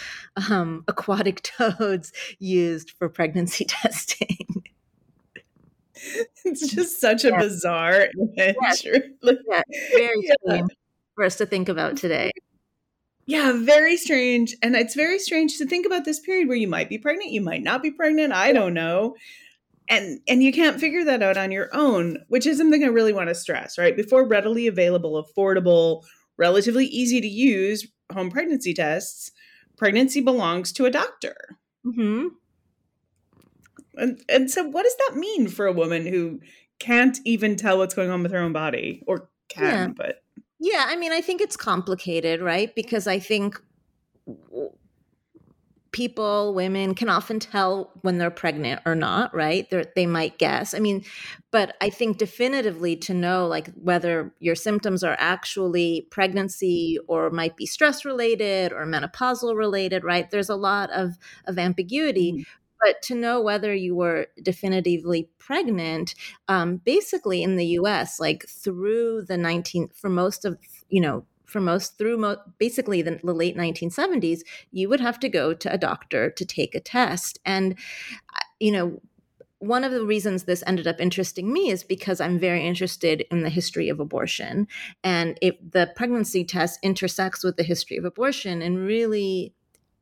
um, 0.48 0.84
aquatic 0.88 1.42
toads 1.42 2.12
used 2.38 2.90
for 2.92 3.08
pregnancy 3.08 3.64
testing 3.68 4.64
it's 6.44 6.72
just 6.72 6.98
such 6.98 7.24
a 7.24 7.28
yeah. 7.28 7.38
bizarre 7.38 8.08
image. 8.38 8.84
Yeah. 8.84 8.92
yeah. 9.48 9.62
very 9.92 10.30
yeah. 10.46 10.62
for 11.14 11.24
us 11.24 11.36
to 11.36 11.46
think 11.46 11.68
about 11.68 11.96
today 11.96 12.30
yeah, 13.30 13.52
very 13.52 13.96
strange. 13.96 14.56
And 14.60 14.74
it's 14.74 14.96
very 14.96 15.20
strange 15.20 15.56
to 15.58 15.66
think 15.66 15.86
about 15.86 16.04
this 16.04 16.18
period 16.18 16.48
where 16.48 16.56
you 16.56 16.66
might 16.66 16.88
be 16.88 16.98
pregnant, 16.98 17.30
you 17.30 17.40
might 17.40 17.62
not 17.62 17.80
be 17.80 17.92
pregnant, 17.92 18.32
I 18.32 18.52
don't 18.52 18.74
know. 18.74 19.14
And 19.88 20.18
and 20.26 20.42
you 20.42 20.52
can't 20.52 20.80
figure 20.80 21.04
that 21.04 21.22
out 21.22 21.36
on 21.36 21.52
your 21.52 21.68
own, 21.72 22.18
which 22.26 22.44
is 22.44 22.58
something 22.58 22.82
I 22.82 22.88
really 22.88 23.12
want 23.12 23.28
to 23.28 23.34
stress, 23.36 23.78
right? 23.78 23.96
Before 23.96 24.26
readily 24.26 24.66
available, 24.66 25.24
affordable, 25.24 26.02
relatively 26.38 26.86
easy 26.86 27.20
to 27.20 27.28
use 27.28 27.86
home 28.12 28.32
pregnancy 28.32 28.74
tests, 28.74 29.30
pregnancy 29.76 30.20
belongs 30.20 30.72
to 30.72 30.86
a 30.86 30.90
doctor. 30.90 31.56
Mm-hmm. 31.86 32.28
And 33.94 34.20
and 34.28 34.50
so 34.50 34.64
what 34.64 34.82
does 34.82 34.96
that 35.06 35.16
mean 35.16 35.46
for 35.46 35.66
a 35.66 35.72
woman 35.72 36.04
who 36.04 36.40
can't 36.80 37.20
even 37.24 37.54
tell 37.54 37.78
what's 37.78 37.94
going 37.94 38.10
on 38.10 38.24
with 38.24 38.32
her 38.32 38.40
own 38.40 38.52
body 38.52 39.04
or 39.06 39.28
can, 39.48 39.90
yeah. 39.90 39.94
but 39.96 40.16
yeah, 40.60 40.84
I 40.88 40.96
mean, 40.96 41.10
I 41.10 41.22
think 41.22 41.40
it's 41.40 41.56
complicated, 41.56 42.42
right? 42.42 42.74
Because 42.74 43.06
I 43.06 43.18
think 43.18 43.60
people, 45.92 46.54
women 46.54 46.94
can 46.94 47.08
often 47.08 47.40
tell 47.40 47.90
when 48.02 48.18
they're 48.18 48.30
pregnant 48.30 48.80
or 48.86 48.94
not, 48.94 49.34
right? 49.34 49.68
They're, 49.70 49.86
they 49.96 50.06
might 50.06 50.38
guess. 50.38 50.72
I 50.72 50.78
mean, 50.78 51.02
but 51.50 51.76
I 51.80 51.90
think 51.90 52.18
definitively 52.18 52.94
to 52.96 53.14
know 53.14 53.48
like 53.48 53.72
whether 53.74 54.32
your 54.38 54.54
symptoms 54.54 55.02
are 55.02 55.16
actually 55.18 56.06
pregnancy 56.10 56.98
or 57.08 57.30
might 57.30 57.56
be 57.56 57.66
stress 57.66 58.04
related 58.04 58.72
or 58.72 58.86
menopausal 58.86 59.56
related, 59.56 60.04
right? 60.04 60.30
There's 60.30 60.50
a 60.50 60.56
lot 60.56 60.90
of 60.90 61.18
of 61.46 61.58
ambiguity. 61.58 62.32
Mm-hmm 62.32 62.42
but 62.80 63.02
to 63.02 63.14
know 63.14 63.40
whether 63.40 63.74
you 63.74 63.94
were 63.94 64.26
definitively 64.42 65.28
pregnant 65.38 66.14
um, 66.48 66.76
basically 66.78 67.42
in 67.42 67.56
the 67.56 67.66
us 67.66 68.20
like 68.20 68.46
through 68.48 69.22
the 69.22 69.36
19th 69.36 69.94
for 69.94 70.08
most 70.08 70.44
of 70.44 70.58
you 70.88 71.00
know 71.00 71.24
for 71.44 71.60
most 71.60 71.98
through 71.98 72.16
mo- 72.16 72.36
basically 72.58 73.02
the, 73.02 73.18
the, 73.24 73.34
late 73.34 73.56
1970s 73.56 74.40
you 74.70 74.88
would 74.88 75.00
have 75.00 75.18
to 75.18 75.28
go 75.28 75.52
to 75.52 75.72
a 75.72 75.78
doctor 75.78 76.30
to 76.30 76.44
take 76.44 76.74
a 76.74 76.80
test 76.80 77.38
and 77.44 77.76
you 78.60 78.70
know 78.70 79.00
one 79.60 79.84
of 79.84 79.92
the 79.92 80.04
reasons 80.04 80.44
this 80.44 80.64
ended 80.66 80.86
up 80.86 81.00
interesting 81.00 81.52
me 81.52 81.70
is 81.70 81.84
because 81.84 82.18
I'm 82.18 82.38
very 82.38 82.66
interested 82.66 83.26
in 83.30 83.42
the 83.42 83.50
history 83.50 83.90
of 83.90 84.00
abortion. 84.00 84.66
And 85.04 85.38
if 85.42 85.54
the 85.60 85.92
pregnancy 85.94 86.44
test 86.44 86.80
intersects 86.82 87.44
with 87.44 87.56
the 87.56 87.62
history 87.62 87.98
of 87.98 88.06
abortion 88.06 88.62
in 88.62 88.78
really 88.78 89.52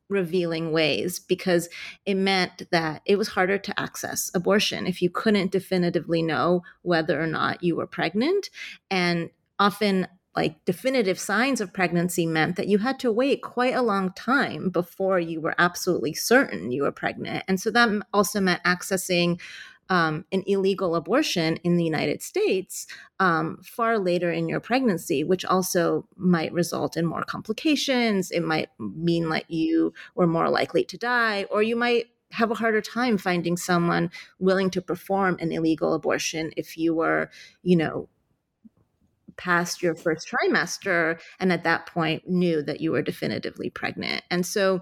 revealing 0.09 0.71
ways 0.71 1.19
because 1.19 1.69
it 2.05 2.15
meant 2.15 2.63
that 2.71 3.01
it 3.05 3.17
was 3.17 3.29
harder 3.29 3.57
to 3.57 3.79
access 3.79 4.31
abortion 4.33 4.87
if 4.87 5.01
you 5.01 5.09
couldn't 5.09 5.51
definitively 5.51 6.21
know 6.21 6.63
whether 6.81 7.21
or 7.21 7.27
not 7.27 7.63
you 7.63 7.75
were 7.75 7.87
pregnant. 7.87 8.49
And 8.89 9.29
often, 9.59 10.07
like 10.35 10.63
definitive 10.63 11.19
signs 11.19 11.59
of 11.59 11.73
pregnancy 11.73 12.25
meant 12.25 12.55
that 12.55 12.67
you 12.67 12.77
had 12.77 12.99
to 12.99 13.11
wait 13.11 13.41
quite 13.41 13.73
a 13.73 13.81
long 13.81 14.13
time 14.13 14.69
before 14.69 15.19
you 15.19 15.41
were 15.41 15.55
absolutely 15.57 16.13
certain 16.13 16.71
you 16.71 16.83
were 16.83 16.91
pregnant. 16.91 17.43
And 17.47 17.59
so 17.59 17.71
that 17.71 17.89
also 18.13 18.39
meant 18.39 18.63
accessing 18.63 19.39
um, 19.89 20.25
an 20.31 20.43
illegal 20.45 20.95
abortion 20.95 21.57
in 21.57 21.77
the 21.77 21.83
United 21.83 22.21
States 22.21 22.87
um, 23.19 23.59
far 23.63 23.97
later 23.97 24.31
in 24.31 24.47
your 24.47 24.59
pregnancy, 24.59 25.23
which 25.23 25.43
also 25.45 26.07
might 26.15 26.53
result 26.53 26.95
in 26.95 27.05
more 27.05 27.23
complications. 27.23 28.31
It 28.31 28.43
might 28.43 28.69
mean 28.77 29.29
that 29.29 29.49
you 29.49 29.93
were 30.15 30.27
more 30.27 30.49
likely 30.49 30.83
to 30.85 30.97
die, 30.97 31.45
or 31.49 31.63
you 31.63 31.75
might 31.75 32.07
have 32.31 32.51
a 32.51 32.55
harder 32.55 32.81
time 32.81 33.17
finding 33.17 33.57
someone 33.57 34.11
willing 34.37 34.69
to 34.69 34.81
perform 34.81 35.37
an 35.39 35.51
illegal 35.51 35.93
abortion 35.93 36.51
if 36.55 36.77
you 36.77 36.93
were, 36.93 37.29
you 37.63 37.75
know, 37.75 38.07
past 39.35 39.81
your 39.81 39.95
first 39.95 40.29
trimester 40.29 41.19
and 41.39 41.51
at 41.51 41.63
that 41.63 41.85
point 41.85 42.27
knew 42.29 42.61
that 42.61 42.81
you 42.81 42.91
were 42.91 43.01
definitively 43.01 43.69
pregnant. 43.69 44.21
And 44.29 44.45
so 44.45 44.81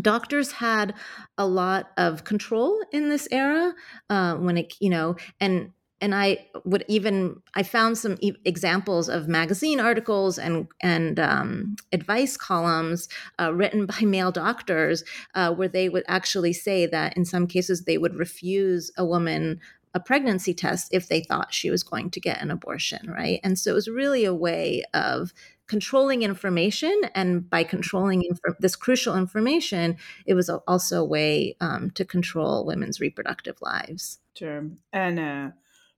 doctors 0.00 0.52
had 0.52 0.94
a 1.36 1.46
lot 1.46 1.90
of 1.96 2.24
control 2.24 2.80
in 2.92 3.08
this 3.08 3.28
era 3.30 3.74
uh, 4.10 4.34
when 4.36 4.56
it 4.56 4.74
you 4.80 4.90
know 4.90 5.16
and 5.40 5.72
and 6.00 6.14
I 6.14 6.46
would 6.64 6.84
even 6.86 7.42
I 7.54 7.62
found 7.62 7.98
some 7.98 8.16
e- 8.20 8.32
examples 8.44 9.08
of 9.08 9.28
magazine 9.28 9.80
articles 9.80 10.38
and 10.38 10.68
and 10.80 11.18
um, 11.18 11.76
advice 11.92 12.36
columns 12.36 13.08
uh, 13.40 13.52
written 13.52 13.86
by 14.00 14.00
male 14.02 14.32
doctors 14.32 15.04
uh, 15.34 15.52
where 15.52 15.68
they 15.68 15.88
would 15.88 16.04
actually 16.08 16.52
say 16.52 16.86
that 16.86 17.16
in 17.16 17.24
some 17.24 17.46
cases 17.46 17.84
they 17.84 17.98
would 17.98 18.14
refuse 18.14 18.90
a 18.96 19.04
woman 19.04 19.60
a 19.94 20.00
pregnancy 20.00 20.52
test 20.52 20.88
if 20.92 21.08
they 21.08 21.22
thought 21.22 21.54
she 21.54 21.70
was 21.70 21.82
going 21.82 22.10
to 22.10 22.20
get 22.20 22.42
an 22.42 22.50
abortion, 22.50 23.10
right? 23.10 23.40
And 23.42 23.58
so 23.58 23.70
it 23.70 23.74
was 23.74 23.88
really 23.88 24.24
a 24.26 24.34
way 24.34 24.84
of 24.92 25.32
controlling 25.68 26.22
information 26.22 27.02
and 27.14 27.48
by 27.48 27.62
controlling 27.62 28.24
inf- 28.24 28.58
this 28.58 28.74
crucial 28.74 29.16
information 29.16 29.96
it 30.26 30.34
was 30.34 30.48
also 30.48 31.00
a 31.00 31.04
way 31.04 31.56
um, 31.60 31.90
to 31.90 32.04
control 32.04 32.64
women's 32.64 33.00
reproductive 33.00 33.56
lives. 33.60 34.18
Sure. 34.34 34.66
And 34.92 35.20
uh 35.20 35.50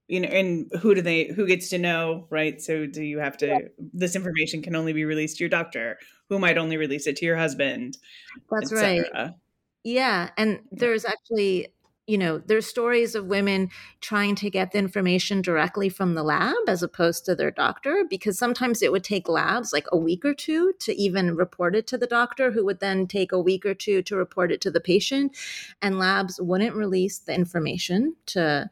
you 0.07 0.19
know 0.19 0.27
and 0.27 0.69
who 0.81 0.93
do 0.93 1.01
they 1.01 1.27
who 1.27 1.47
gets 1.47 1.69
to 1.69 1.77
know 1.77 2.27
right? 2.29 2.61
So 2.61 2.85
do 2.85 3.01
you 3.01 3.19
have 3.19 3.37
to 3.37 3.47
yeah. 3.47 3.59
this 3.93 4.15
information 4.15 4.61
can 4.61 4.75
only 4.75 4.93
be 4.93 5.05
released 5.05 5.37
to 5.37 5.43
your 5.43 5.49
doctor 5.49 5.97
who 6.29 6.37
might 6.37 6.57
only 6.57 6.77
release 6.77 7.07
it 7.07 7.15
to 7.17 7.25
your 7.25 7.37
husband 7.37 7.97
that's 8.49 8.73
right. 8.73 9.05
Yeah 9.83 10.29
and 10.37 10.59
there's 10.71 11.05
actually 11.05 11.69
you 12.11 12.17
know, 12.17 12.39
there's 12.39 12.65
stories 12.67 13.15
of 13.15 13.27
women 13.27 13.69
trying 14.01 14.35
to 14.35 14.49
get 14.49 14.73
the 14.73 14.79
information 14.79 15.41
directly 15.41 15.87
from 15.87 16.13
the 16.13 16.23
lab 16.23 16.53
as 16.67 16.83
opposed 16.83 17.23
to 17.23 17.35
their 17.35 17.51
doctor, 17.51 18.03
because 18.09 18.37
sometimes 18.37 18.81
it 18.81 18.91
would 18.91 19.05
take 19.05 19.29
labs 19.29 19.71
like 19.71 19.87
a 19.93 19.97
week 19.97 20.25
or 20.25 20.33
two 20.33 20.73
to 20.79 20.93
even 20.93 21.37
report 21.37 21.73
it 21.73 21.87
to 21.87 21.97
the 21.97 22.05
doctor, 22.05 22.51
who 22.51 22.65
would 22.65 22.81
then 22.81 23.07
take 23.07 23.31
a 23.31 23.39
week 23.39 23.65
or 23.65 23.73
two 23.73 24.01
to 24.01 24.17
report 24.17 24.51
it 24.51 24.59
to 24.59 24.69
the 24.69 24.81
patient. 24.81 25.37
And 25.81 25.97
labs 25.97 26.37
wouldn't 26.41 26.75
release 26.75 27.17
the 27.17 27.33
information 27.33 28.17
to 28.25 28.69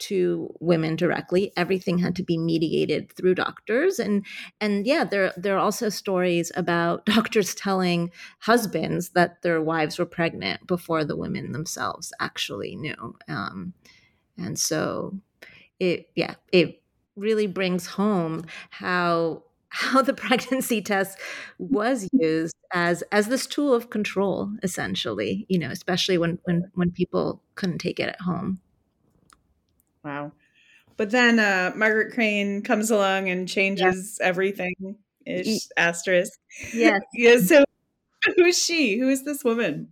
to 0.00 0.52
women 0.60 0.96
directly. 0.96 1.52
Everything 1.56 1.98
had 1.98 2.16
to 2.16 2.22
be 2.22 2.38
mediated 2.38 3.12
through 3.12 3.34
doctors. 3.36 3.98
And 3.98 4.24
and 4.60 4.86
yeah 4.86 5.04
there 5.04 5.32
there 5.36 5.56
are 5.56 5.60
also 5.60 5.88
stories 5.88 6.50
about 6.56 7.06
doctors 7.14 7.54
telling 7.54 8.10
husbands 8.40 9.10
that 9.10 9.42
their 9.42 9.60
wives 9.62 9.98
were 9.98 10.06
pregnant 10.06 10.66
before 10.66 11.04
the 11.04 11.16
women 11.16 11.52
themselves 11.52 12.12
actually 12.20 12.76
knew. 12.76 13.16
Um, 13.28 13.74
and 14.36 14.58
so 14.58 15.18
it 15.80 16.08
yeah 16.14 16.34
it 16.52 16.82
really 17.16 17.46
brings 17.46 17.86
home 17.86 18.44
how 18.70 19.42
how 19.68 20.02
the 20.02 20.14
pregnancy 20.24 20.80
test 20.80 21.18
was 21.58 22.08
used 22.12 22.54
as 22.72 23.02
as 23.12 23.28
this 23.28 23.46
tool 23.46 23.74
of 23.74 23.90
control 23.90 24.50
essentially 24.62 25.46
you 25.48 25.58
know 25.58 25.70
especially 25.70 26.18
when 26.18 26.38
when 26.44 26.70
when 26.74 26.90
people 26.90 27.42
couldn't 27.54 27.78
take 27.78 28.00
it 28.00 28.08
at 28.08 28.20
home 28.20 28.60
wow. 30.04 30.32
But 30.96 31.10
then 31.10 31.38
uh 31.38 31.72
margaret 31.74 32.12
crane 32.12 32.62
comes 32.62 32.90
along 32.90 33.28
and 33.28 33.48
changes 33.48 34.18
yeah. 34.20 34.26
everything 34.26 34.74
ish 35.26 35.66
asterisk. 35.76 36.38
Yes. 36.72 37.00
Yeah 37.14 37.38
so 37.38 37.64
who's 38.36 38.62
she? 38.62 38.98
Who 38.98 39.08
is 39.08 39.24
this 39.24 39.44
woman? 39.44 39.88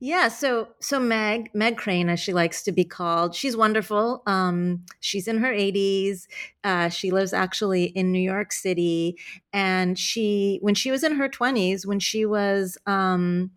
Yeah, 0.00 0.28
so 0.28 0.68
so 0.80 0.98
Meg 0.98 1.50
Meg 1.52 1.76
Crane, 1.76 2.08
as 2.08 2.18
she 2.18 2.32
likes 2.32 2.62
to 2.62 2.72
be 2.72 2.84
called, 2.84 3.34
she's 3.34 3.56
wonderful. 3.56 4.22
Um, 4.26 4.86
she's 5.00 5.28
in 5.28 5.38
her 5.38 5.52
80s. 5.52 6.26
Uh, 6.64 6.88
she 6.88 7.10
lives 7.10 7.34
actually 7.34 7.84
in 7.84 8.10
New 8.10 8.20
York 8.20 8.52
City, 8.52 9.18
and 9.52 9.98
she 9.98 10.58
when 10.62 10.74
she 10.74 10.90
was 10.90 11.04
in 11.04 11.16
her 11.16 11.28
20s, 11.28 11.84
when 11.84 12.00
she 12.00 12.24
was 12.24 12.78
um, 12.86 13.50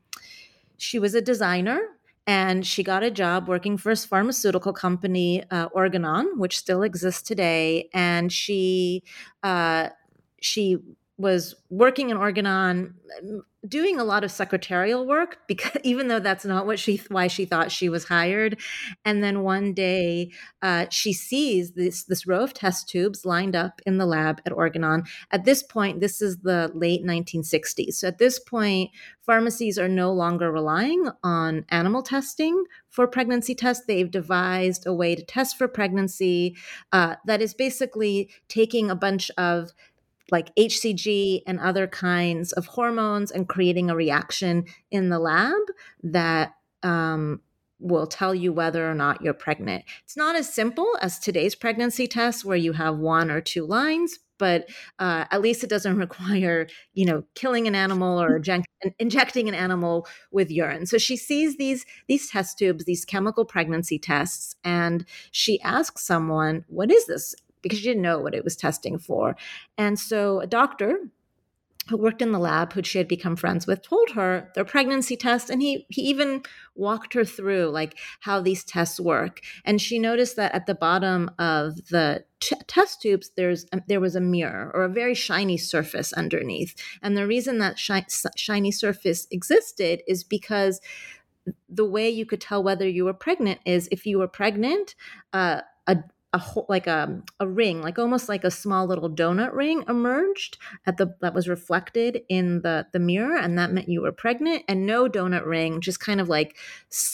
she 0.77 1.00
was 1.00 1.15
a 1.15 1.22
designer 1.22 1.79
and 2.29 2.63
she 2.63 2.83
got 2.83 3.01
a 3.01 3.09
job 3.09 3.48
working 3.48 3.75
for 3.75 3.91
a 3.91 3.98
pharmaceutical 3.98 4.71
company, 4.71 5.43
uh, 5.50 5.67
Organon, 5.74 6.38
which 6.38 6.59
still 6.59 6.83
exists 6.83 7.24
today. 7.24 7.89
And 7.91 8.31
she 8.31 9.01
uh, 9.41 9.89
she 10.39 10.77
was 11.19 11.53
working 11.69 12.09
in 12.09 12.17
Organon, 12.17 12.93
doing 13.67 13.99
a 13.99 14.05
lot 14.05 14.23
of 14.23 14.31
secretarial 14.31 15.05
work 15.05 15.39
because 15.45 15.77
even 15.83 16.07
though 16.07 16.19
that's 16.19 16.45
not 16.45 16.65
what 16.65 16.79
she 16.79 17.01
why 17.09 17.27
she 17.27 17.45
thought 17.45 17.71
she 17.71 17.89
was 17.89 18.05
hired. 18.05 18.59
And 19.03 19.21
then 19.21 19.43
one 19.43 19.73
day 19.73 20.31
uh, 20.61 20.85
she 20.89 21.11
sees 21.11 21.73
this 21.73 22.05
this 22.05 22.25
row 22.25 22.41
of 22.43 22.53
test 22.53 22.88
tubes 22.88 23.25
lined 23.25 23.55
up 23.55 23.81
in 23.85 23.97
the 23.97 24.05
lab 24.05 24.41
at 24.45 24.53
organon 24.53 25.03
at 25.31 25.43
this 25.43 25.61
point 25.61 25.99
this 25.99 26.21
is 26.21 26.38
the 26.38 26.71
late 26.73 27.03
1960s 27.03 27.93
so 27.95 28.07
at 28.07 28.17
this 28.17 28.39
point 28.39 28.89
pharmacies 29.29 29.77
are 29.77 29.88
no 29.88 30.11
longer 30.11 30.51
relying 30.51 31.07
on 31.23 31.65
animal 31.69 32.01
testing 32.01 32.63
for 32.89 33.07
pregnancy 33.07 33.53
tests. 33.53 33.85
They've 33.85 34.09
devised 34.09 34.88
a 34.88 34.93
way 34.93 35.13
to 35.15 35.23
test 35.23 35.55
for 35.55 35.67
pregnancy 35.67 36.57
uh, 36.91 37.15
that 37.25 37.39
is 37.39 37.53
basically 37.53 38.31
taking 38.47 38.89
a 38.89 38.95
bunch 38.95 39.29
of 39.38 39.71
like 40.31 40.55
HCG 40.55 41.41
and 41.48 41.59
other 41.59 41.88
kinds 41.88 42.51
of 42.53 42.67
hormones 42.67 43.31
and 43.31 43.48
creating 43.48 43.89
a 43.89 43.95
reaction 43.95 44.65
in 44.91 45.09
the 45.09 45.19
lab 45.19 45.59
that 46.03 46.53
um, 46.83 47.41
will 47.79 48.07
tell 48.07 48.36
you 48.36 48.51
whether 48.51 48.89
or 48.89 48.93
not 48.93 49.21
you're 49.21 49.33
pregnant. 49.33 49.86
It's 50.03 50.17
not 50.17 50.36
as 50.36 50.53
simple 50.53 50.98
as 51.01 51.19
today's 51.19 51.55
pregnancy 51.55 52.07
test 52.07 52.43
where 52.43 52.57
you 52.57 52.74
have 52.74 52.98
one 52.98 53.31
or 53.31 53.41
two 53.41 53.65
lines, 53.65 54.19
but 54.38 54.69
uh, 55.00 55.25
at 55.31 55.41
least 55.41 55.63
it 55.63 55.69
doesn't 55.69 55.98
require, 55.98 56.67
you 56.93 57.05
know, 57.05 57.24
killing 57.36 57.67
an 57.67 57.75
animal 57.75 58.21
or 58.21 58.36
inject, 58.38 58.67
injecting 59.00 59.48
an 59.48 59.55
animal 59.55 60.07
with 60.31 60.51
urine. 60.51 60.86
So 60.86 60.98
she 60.98 61.15
sees 61.15 61.57
these 61.57 61.86
these 62.07 62.29
test 62.29 62.57
tubes, 62.57 62.86
these 62.86 63.05
chemical 63.05 63.45
pregnancy 63.45 63.98
tests, 63.98 64.55
and 64.63 65.05
she 65.31 65.62
asks 65.62 66.03
someone, 66.05 66.65
"What 66.67 66.91
is 66.91 67.05
this?" 67.07 67.36
Because 67.61 67.79
she 67.79 67.85
didn't 67.85 68.01
know 68.01 68.19
what 68.19 68.35
it 68.35 68.43
was 68.43 68.55
testing 68.55 68.97
for. 68.99 69.35
And 69.77 69.99
so 69.99 70.39
a 70.39 70.47
doctor 70.47 71.09
who 71.89 71.97
worked 71.97 72.21
in 72.21 72.31
the 72.31 72.39
lab, 72.39 72.73
who 72.73 72.83
she 72.83 72.99
had 72.99 73.07
become 73.07 73.35
friends 73.35 73.65
with, 73.65 73.81
told 73.81 74.11
her 74.11 74.49
their 74.53 74.63
pregnancy 74.65 75.17
test, 75.17 75.49
and 75.49 75.61
he 75.61 75.85
he 75.89 76.03
even 76.03 76.43
walked 76.75 77.13
her 77.13 77.25
through 77.25 77.69
like 77.69 77.97
how 78.21 78.39
these 78.39 78.63
tests 78.63 78.99
work. 78.99 79.41
And 79.65 79.81
she 79.81 79.99
noticed 79.99 80.35
that 80.35 80.53
at 80.53 80.67
the 80.67 80.75
bottom 80.75 81.31
of 81.39 81.87
the 81.87 82.25
t- 82.39 82.55
test 82.67 83.01
tubes, 83.01 83.31
there's 83.35 83.65
a, 83.73 83.81
there 83.87 83.99
was 83.99 84.15
a 84.15 84.21
mirror 84.21 84.71
or 84.73 84.83
a 84.83 84.89
very 84.89 85.15
shiny 85.15 85.57
surface 85.57 86.13
underneath. 86.13 86.75
And 87.01 87.17
the 87.17 87.27
reason 87.27 87.57
that 87.57 87.79
shi- 87.79 88.05
shiny 88.35 88.71
surface 88.71 89.27
existed 89.31 90.03
is 90.07 90.23
because 90.23 90.79
the 91.67 91.85
way 91.85 92.09
you 92.09 92.25
could 92.25 92.41
tell 92.41 92.61
whether 92.61 92.87
you 92.87 93.05
were 93.05 93.13
pregnant 93.13 93.59
is 93.65 93.89
if 93.91 94.05
you 94.05 94.19
were 94.19 94.27
pregnant, 94.27 94.95
uh, 95.33 95.61
a 95.87 95.97
a 96.31 96.38
whole, 96.38 96.65
like 96.69 96.86
a, 96.86 97.21
a 97.39 97.48
ring, 97.48 97.81
like 97.81 97.98
almost 97.98 98.29
like 98.29 98.44
a 98.44 98.51
small 98.51 98.85
little 98.85 99.09
donut 99.09 99.53
ring 99.53 99.83
emerged 99.87 100.57
at 100.85 100.98
the 100.98 101.15
that 101.22 101.33
was 101.33 101.48
reflected 101.48 102.22
in 102.29 102.61
the 102.61 102.85
the 102.94 103.00
mirror, 103.00 103.35
and 103.35 103.57
that 103.57 103.72
meant 103.72 103.89
you 103.89 104.01
were 104.01 104.11
pregnant. 104.11 104.63
And 104.68 104.85
no 104.85 105.09
donut 105.09 105.46
ring, 105.46 105.81
just 105.81 106.00
kind 106.00 106.22
of 106.22 106.29
like 106.29 106.55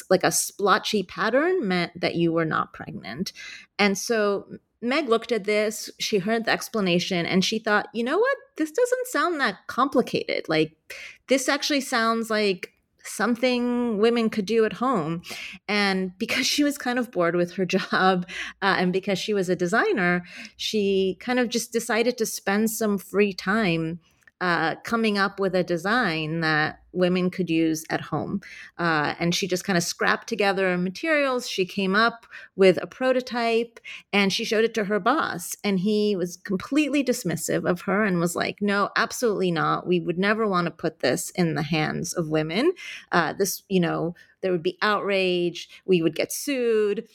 like 0.10 0.23
a 0.23 0.32
splotchy 0.32 1.04
pattern, 1.04 1.67
meant 1.67 1.99
that 1.99 2.15
you 2.15 2.34
were 2.34 2.45
not 2.45 2.73
pregnant. 2.73 3.32
And 3.80 3.97
so 3.97 4.47
Meg 4.82 5.10
looked 5.10 5.32
at 5.32 5.45
this, 5.45 5.89
she 5.99 6.19
heard 6.19 6.45
the 6.45 6.51
explanation, 6.51 7.25
and 7.25 7.43
she 7.43 7.58
thought, 7.58 7.88
you 7.93 8.04
know 8.04 8.19
what? 8.19 8.38
This 8.58 8.71
doesn't 8.71 9.08
sound 9.08 9.39
that 9.39 9.67
complicated. 9.67 10.47
Like, 10.47 10.78
this 11.28 11.49
actually 11.49 11.82
sounds 11.82 12.30
like 12.30 12.71
something 13.08 13.98
women 13.98 14.30
could 14.30 14.46
do 14.46 14.65
at 14.65 14.74
home. 14.74 15.22
And 15.68 16.18
because 16.18 16.46
she 16.46 16.63
was 16.63 16.78
kind 16.78 17.00
of 17.00 17.12
bored 17.12 17.36
with 17.36 17.54
her 17.54 17.65
job 17.78 18.28
uh, 18.62 18.76
and 18.78 18.91
because 18.91 19.20
she 19.20 19.34
was 19.34 19.50
a 19.50 19.56
designer, 19.56 20.24
she 20.58 21.18
kind 21.20 21.39
of 21.39 21.50
just 21.50 21.72
decided 21.72 22.18
to 22.18 22.26
spend 22.26 22.72
some 22.72 22.98
free 22.98 23.34
time 23.34 24.00
uh, 24.41 24.76
coming 24.84 25.17
up 25.17 25.39
with 25.39 25.56
a 25.56 25.63
design 25.63 26.41
that 26.41 26.80
women 26.91 27.30
could 27.30 27.50
use 27.50 27.86
at 27.89 28.02
home. 28.02 28.41
Uh, 28.78 29.15
and 29.19 29.34
she 29.34 29.48
just 29.48 29.63
kind 29.63 29.78
of 29.78 29.84
scrapped 29.84 30.28
together 30.28 30.78
materials. 30.78 31.48
She 31.48 31.65
came 31.65 31.95
up 31.95 32.26
with 32.56 32.78
a 32.82 32.88
prototype 32.88 33.80
and 34.12 34.32
she 34.32 34.45
showed 34.45 34.65
it 34.65 34.74
to 34.76 34.86
her 34.86 35.00
boss. 35.00 35.56
And 35.63 35.80
he 35.80 36.15
was 36.15 36.38
completely 36.38 37.04
dismissive 37.04 37.69
of 37.69 37.82
her 37.82 38.04
and 38.04 38.19
was 38.19 38.36
like, 38.36 38.62
no, 38.62 38.89
absolutely 38.95 39.52
not. 39.52 39.88
We 39.88 40.00
would 40.00 40.17
never 40.17 40.48
want 40.48 40.65
to 40.65 40.71
put 40.71 41.00
this 41.00 41.30
in 41.32 41.56
the 41.56 41.63
hands 41.63 42.13
of 42.13 42.30
women. 42.30 42.74
Uh, 43.12 43.34
this, 43.34 43.63
you 43.69 43.80
know, 43.80 44.15
there 44.41 44.52
would 44.52 44.63
be 44.63 44.78
outrage. 44.82 45.69
We 45.86 46.02
would 46.02 46.15
get 46.15 46.32
sued 46.32 47.08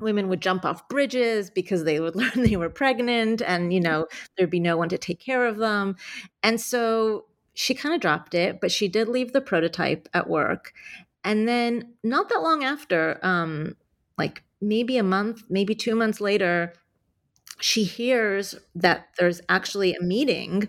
women 0.00 0.28
would 0.28 0.40
jump 0.40 0.64
off 0.64 0.88
bridges 0.88 1.50
because 1.50 1.84
they 1.84 2.00
would 2.00 2.16
learn 2.20 2.30
they 2.36 2.56
were 2.56 2.70
pregnant 2.70 3.42
and 3.42 3.72
you 3.72 3.80
know 3.80 4.06
there'd 4.36 4.50
be 4.50 4.60
no 4.60 4.76
one 4.76 4.88
to 4.88 4.98
take 4.98 5.20
care 5.20 5.46
of 5.46 5.56
them. 5.58 5.96
And 6.42 6.60
so 6.60 7.26
she 7.54 7.74
kind 7.74 7.94
of 7.94 8.00
dropped 8.00 8.34
it 8.34 8.60
but 8.60 8.72
she 8.72 8.88
did 8.88 9.08
leave 9.08 9.32
the 9.32 9.40
prototype 9.40 10.08
at 10.14 10.28
work. 10.28 10.72
And 11.22 11.48
then 11.48 11.94
not 12.02 12.28
that 12.28 12.42
long 12.42 12.64
after 12.64 13.18
um 13.22 13.76
like 14.18 14.42
maybe 14.60 14.96
a 14.98 15.02
month 15.02 15.42
maybe 15.48 15.74
2 15.74 15.94
months 15.94 16.20
later 16.20 16.72
she 17.60 17.84
hears 17.84 18.54
that 18.74 19.06
there's 19.18 19.40
actually 19.48 19.94
a 19.94 20.02
meeting 20.02 20.68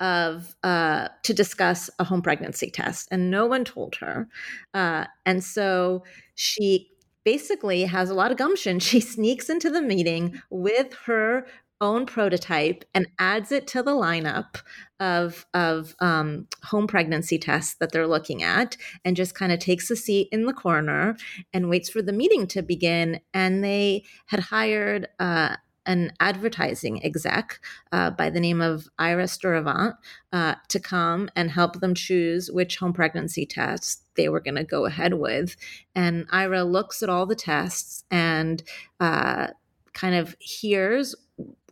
of 0.00 0.54
uh, 0.64 1.08
to 1.22 1.32
discuss 1.32 1.88
a 1.98 2.04
home 2.04 2.22
pregnancy 2.22 2.70
test 2.70 3.08
and 3.10 3.30
no 3.30 3.46
one 3.46 3.64
told 3.64 3.94
her. 3.96 4.28
Uh, 4.74 5.04
and 5.24 5.42
so 5.44 6.02
she 6.34 6.90
basically 7.24 7.84
has 7.84 8.10
a 8.10 8.14
lot 8.14 8.30
of 8.30 8.36
gumption. 8.36 8.80
She 8.84 9.00
sneaks 9.00 9.48
into 9.48 9.70
the 9.70 9.82
meeting 9.82 10.40
with 10.50 10.94
her 11.06 11.46
own 11.80 12.06
prototype 12.06 12.84
and 12.94 13.06
adds 13.18 13.50
it 13.50 13.66
to 13.68 13.82
the 13.82 13.92
lineup 13.92 14.56
of 15.00 15.44
of 15.54 15.94
um, 16.00 16.46
home 16.62 16.86
pregnancy 16.86 17.38
tests 17.38 17.74
that 17.80 17.92
they're 17.92 18.06
looking 18.06 18.42
at, 18.42 18.76
and 19.04 19.16
just 19.16 19.34
kind 19.34 19.52
of 19.52 19.58
takes 19.58 19.90
a 19.90 19.96
seat 19.96 20.28
in 20.32 20.46
the 20.46 20.52
corner 20.52 21.16
and 21.52 21.68
waits 21.68 21.90
for 21.90 22.02
the 22.02 22.12
meeting 22.12 22.46
to 22.48 22.62
begin. 22.62 23.20
And 23.32 23.64
they 23.64 24.04
had 24.26 24.40
hired. 24.40 25.08
Uh, 25.18 25.56
an 25.86 26.12
advertising 26.20 27.04
exec 27.04 27.60
uh, 27.92 28.10
by 28.10 28.30
the 28.30 28.40
name 28.40 28.60
of 28.60 28.88
Ira 28.98 29.28
Sturtevant 29.28 29.96
uh, 30.32 30.54
to 30.68 30.80
come 30.80 31.28
and 31.36 31.50
help 31.50 31.80
them 31.80 31.94
choose 31.94 32.50
which 32.50 32.76
home 32.76 32.92
pregnancy 32.92 33.46
test 33.46 34.04
they 34.16 34.28
were 34.28 34.40
going 34.40 34.54
to 34.56 34.64
go 34.64 34.86
ahead 34.86 35.14
with. 35.14 35.56
And 35.94 36.26
Ira 36.30 36.64
looks 36.64 37.02
at 37.02 37.08
all 37.08 37.26
the 37.26 37.34
tests 37.34 38.04
and 38.10 38.62
uh, 39.00 39.48
kind 39.92 40.14
of 40.14 40.36
hears 40.38 41.14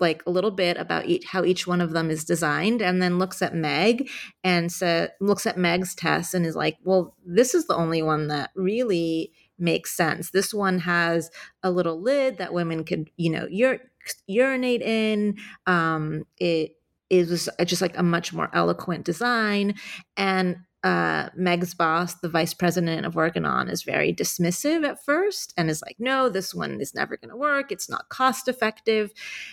like 0.01 0.23
a 0.27 0.31
little 0.31 0.51
bit 0.51 0.77
about 0.77 1.07
each, 1.07 1.25
how 1.25 1.45
each 1.45 1.67
one 1.67 1.81
of 1.81 1.93
them 1.93 2.11
is 2.11 2.25
designed 2.25 2.83
and 2.83 3.01
then 3.01 3.19
looks 3.19 3.41
at 3.41 3.55
meg 3.55 4.09
and 4.43 4.73
sa- 4.73 5.07
looks 5.21 5.47
at 5.47 5.57
meg's 5.57 5.95
test 5.95 6.35
and 6.35 6.45
is 6.45 6.57
like 6.57 6.79
well 6.83 7.15
this 7.25 7.55
is 7.55 7.67
the 7.67 7.77
only 7.77 8.03
one 8.03 8.27
that 8.27 8.51
really 8.57 9.33
makes 9.59 9.97
sense 9.97 10.31
this 10.31 10.53
one 10.53 10.81
has 10.81 11.31
a 11.63 11.71
little 11.71 12.01
lid 12.01 12.39
that 12.39 12.53
women 12.53 12.83
could 12.83 13.09
you 13.17 13.31
know 13.31 13.47
ur- 13.63 13.81
urinate 14.27 14.83
in 14.83 15.37
um, 15.67 16.25
it 16.39 16.77
is 17.11 17.49
just 17.65 17.83
like 17.83 17.97
a 17.99 18.03
much 18.03 18.33
more 18.33 18.51
eloquent 18.55 19.05
design 19.05 19.75
and 20.17 20.57
uh, 20.85 21.29
Meg's 21.37 21.75
boss, 21.75 22.15
the 22.15 22.29
vice 22.29 22.55
president 22.55 23.07
of 23.07 23.17
Organon, 23.17 23.69
is 23.69 23.85
very 23.85 24.13
dismissive 24.13 24.85
at 24.85 25.05
first 25.05 25.55
and 25.57 25.71
is 25.71 25.81
like, 25.81 25.97
no, 26.01 26.29
this 26.29 26.53
one 26.53 26.81
is 26.81 26.95
never 26.95 27.17
going 27.17 27.31
to 27.31 27.37
work. 27.37 27.71
It's 27.71 27.89
not 27.89 28.09
cost 28.09 28.49
effective. 28.49 29.13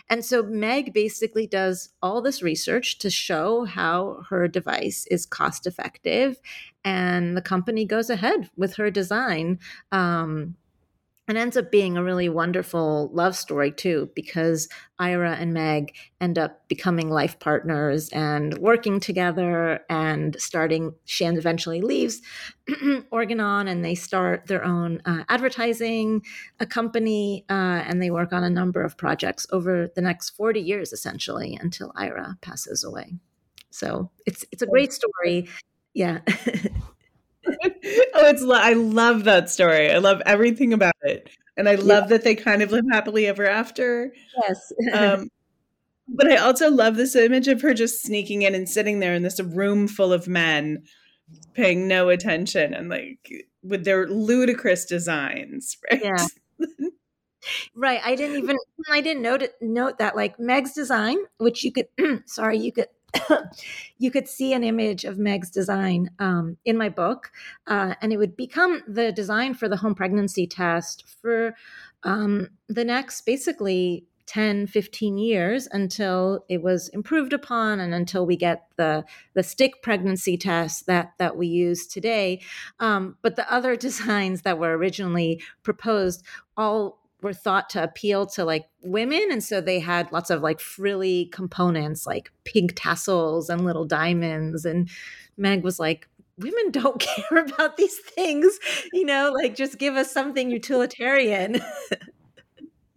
And 0.09 0.25
so 0.25 0.41
Meg 0.41 0.91
basically 0.91 1.45
does 1.45 1.89
all 2.01 2.21
this 2.21 2.41
research 2.41 2.97
to 2.99 3.11
show 3.11 3.65
how 3.65 4.23
her 4.29 4.47
device 4.47 5.05
is 5.11 5.27
cost 5.27 5.67
effective. 5.67 6.39
And 6.83 7.37
the 7.37 7.43
company 7.43 7.85
goes 7.85 8.09
ahead 8.09 8.49
with 8.57 8.75
her 8.77 8.89
design. 8.89 9.59
Um, 9.91 10.55
and 11.29 11.37
ends 11.37 11.55
up 11.55 11.71
being 11.71 11.95
a 11.95 12.03
really 12.03 12.27
wonderful 12.27 13.11
love 13.13 13.35
story 13.35 13.71
too 13.71 14.09
because 14.15 14.67
ira 14.97 15.35
and 15.35 15.53
meg 15.53 15.95
end 16.19 16.39
up 16.39 16.67
becoming 16.67 17.09
life 17.09 17.39
partners 17.39 18.09
and 18.09 18.57
working 18.57 18.99
together 18.99 19.79
and 19.89 20.35
starting 20.41 20.93
shan 21.05 21.37
eventually 21.37 21.81
leaves 21.81 22.21
organon 23.11 23.67
and 23.67 23.85
they 23.85 23.93
start 23.93 24.47
their 24.47 24.65
own 24.65 24.99
uh, 25.05 25.23
advertising 25.29 26.21
a 26.59 26.65
company 26.65 27.45
uh, 27.49 27.83
and 27.85 28.01
they 28.01 28.09
work 28.09 28.33
on 28.33 28.43
a 28.43 28.49
number 28.49 28.81
of 28.81 28.97
projects 28.97 29.45
over 29.51 29.87
the 29.95 30.01
next 30.01 30.31
40 30.31 30.59
years 30.59 30.91
essentially 30.91 31.57
until 31.61 31.91
ira 31.95 32.37
passes 32.41 32.83
away. 32.83 33.13
So 33.69 34.09
it's 34.25 34.43
it's 34.51 34.63
a 34.63 34.67
great 34.67 34.91
story. 34.91 35.47
Yeah 35.93 36.19
oh, 38.13 38.25
it's 38.27 38.43
I 38.43 38.73
love 38.73 39.23
that 39.25 39.49
story. 39.49 39.91
I 39.91 39.97
love 39.97 40.21
everything 40.25 40.73
about 40.73 40.95
it, 41.01 41.29
and 41.57 41.69
I 41.69 41.75
love 41.75 42.05
yeah. 42.05 42.17
that 42.17 42.23
they 42.23 42.35
kind 42.35 42.61
of 42.61 42.71
live 42.71 42.85
happily 42.91 43.27
ever 43.27 43.47
after. 43.47 44.13
Yes. 44.41 44.73
um, 44.93 45.29
but 46.07 46.31
I 46.31 46.37
also 46.37 46.69
love 46.69 46.95
this 46.95 47.15
image 47.15 47.47
of 47.47 47.61
her 47.61 47.73
just 47.73 48.01
sneaking 48.01 48.41
in 48.41 48.55
and 48.55 48.67
sitting 48.67 48.99
there 48.99 49.13
in 49.13 49.23
this 49.23 49.39
room 49.39 49.87
full 49.87 50.11
of 50.11 50.27
men, 50.27 50.83
paying 51.53 51.87
no 51.87 52.09
attention 52.09 52.73
and 52.73 52.89
like 52.89 53.47
with 53.63 53.85
their 53.85 54.07
ludicrous 54.07 54.85
designs. 54.85 55.77
Right? 55.91 56.01
Yeah. 56.03 56.27
right. 57.73 58.01
I 58.03 58.15
didn't 58.15 58.37
even 58.37 58.57
I 58.91 58.99
didn't 58.99 59.23
note 59.23 59.43
note 59.61 59.99
that 59.99 60.15
like 60.15 60.39
Meg's 60.39 60.73
design, 60.73 61.17
which 61.37 61.63
you 61.63 61.71
could 61.71 61.87
sorry 62.25 62.57
you 62.57 62.73
could 62.73 62.87
you 63.97 64.11
could 64.11 64.27
see 64.27 64.53
an 64.53 64.63
image 64.63 65.05
of 65.05 65.17
Meg's 65.17 65.49
design 65.49 66.11
um, 66.19 66.57
in 66.65 66.77
my 66.77 66.89
book, 66.89 67.31
uh, 67.67 67.95
and 68.01 68.13
it 68.13 68.17
would 68.17 68.35
become 68.35 68.81
the 68.87 69.11
design 69.11 69.53
for 69.53 69.67
the 69.67 69.77
home 69.77 69.95
pregnancy 69.95 70.47
test 70.47 71.05
for 71.21 71.55
um, 72.03 72.49
the 72.67 72.85
next 72.85 73.25
basically 73.25 74.05
10 74.29 74.67
15 74.67 75.17
years 75.17 75.67
until 75.71 76.45
it 76.49 76.61
was 76.61 76.87
improved 76.89 77.33
upon 77.33 77.79
and 77.79 77.95
until 77.95 78.27
we 78.27 78.35
get 78.35 78.67
the 78.77 79.03
the 79.33 79.41
stick 79.41 79.81
pregnancy 79.81 80.37
test 80.37 80.85
that 80.85 81.13
that 81.17 81.35
we 81.35 81.47
use 81.47 81.87
today. 81.87 82.39
Um, 82.79 83.17
but 83.23 83.35
the 83.35 83.51
other 83.51 83.75
designs 83.87 84.43
that 84.43 84.59
were 84.59 84.77
originally 84.77 85.41
proposed 85.63 86.23
all 86.55 86.99
were 87.21 87.33
thought 87.33 87.69
to 87.69 87.83
appeal 87.83 88.25
to 88.25 88.45
like 88.45 88.69
women 88.81 89.27
and 89.31 89.43
so 89.43 89.59
they 89.59 89.79
had 89.79 90.11
lots 90.11 90.29
of 90.29 90.41
like 90.41 90.59
frilly 90.59 91.25
components 91.27 92.05
like 92.07 92.31
pink 92.45 92.73
tassels 92.75 93.49
and 93.49 93.65
little 93.65 93.85
diamonds 93.85 94.65
and 94.65 94.89
meg 95.37 95.63
was 95.63 95.79
like 95.79 96.07
women 96.37 96.71
don't 96.71 96.99
care 96.99 97.39
about 97.39 97.77
these 97.77 97.97
things 97.97 98.59
you 98.93 99.05
know 99.05 99.31
like 99.33 99.55
just 99.55 99.77
give 99.77 99.95
us 99.95 100.11
something 100.11 100.49
utilitarian. 100.49 101.61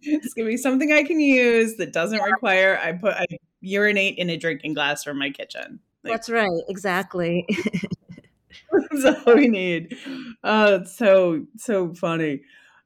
It's 0.05 0.33
gonna 0.33 0.49
be 0.49 0.57
something 0.57 0.91
i 0.91 1.03
can 1.03 1.19
use 1.19 1.75
that 1.77 1.93
doesn't 1.93 2.17
yeah. 2.17 2.25
require 2.25 2.77
i 2.83 2.91
put 2.91 3.13
i 3.13 3.25
urinate 3.61 4.17
in 4.17 4.29
a 4.29 4.37
drinking 4.37 4.73
glass 4.73 5.03
from 5.03 5.17
my 5.17 5.29
kitchen. 5.29 5.79
Like, 6.03 6.13
that's 6.13 6.29
right 6.29 6.61
exactly. 6.67 7.47
That's 8.91 9.25
all 9.25 9.35
we 9.35 9.47
need. 9.47 9.97
Oh 10.43 10.75
it's 10.75 10.95
so 10.95 11.45
so 11.57 11.93
funny 11.93 12.41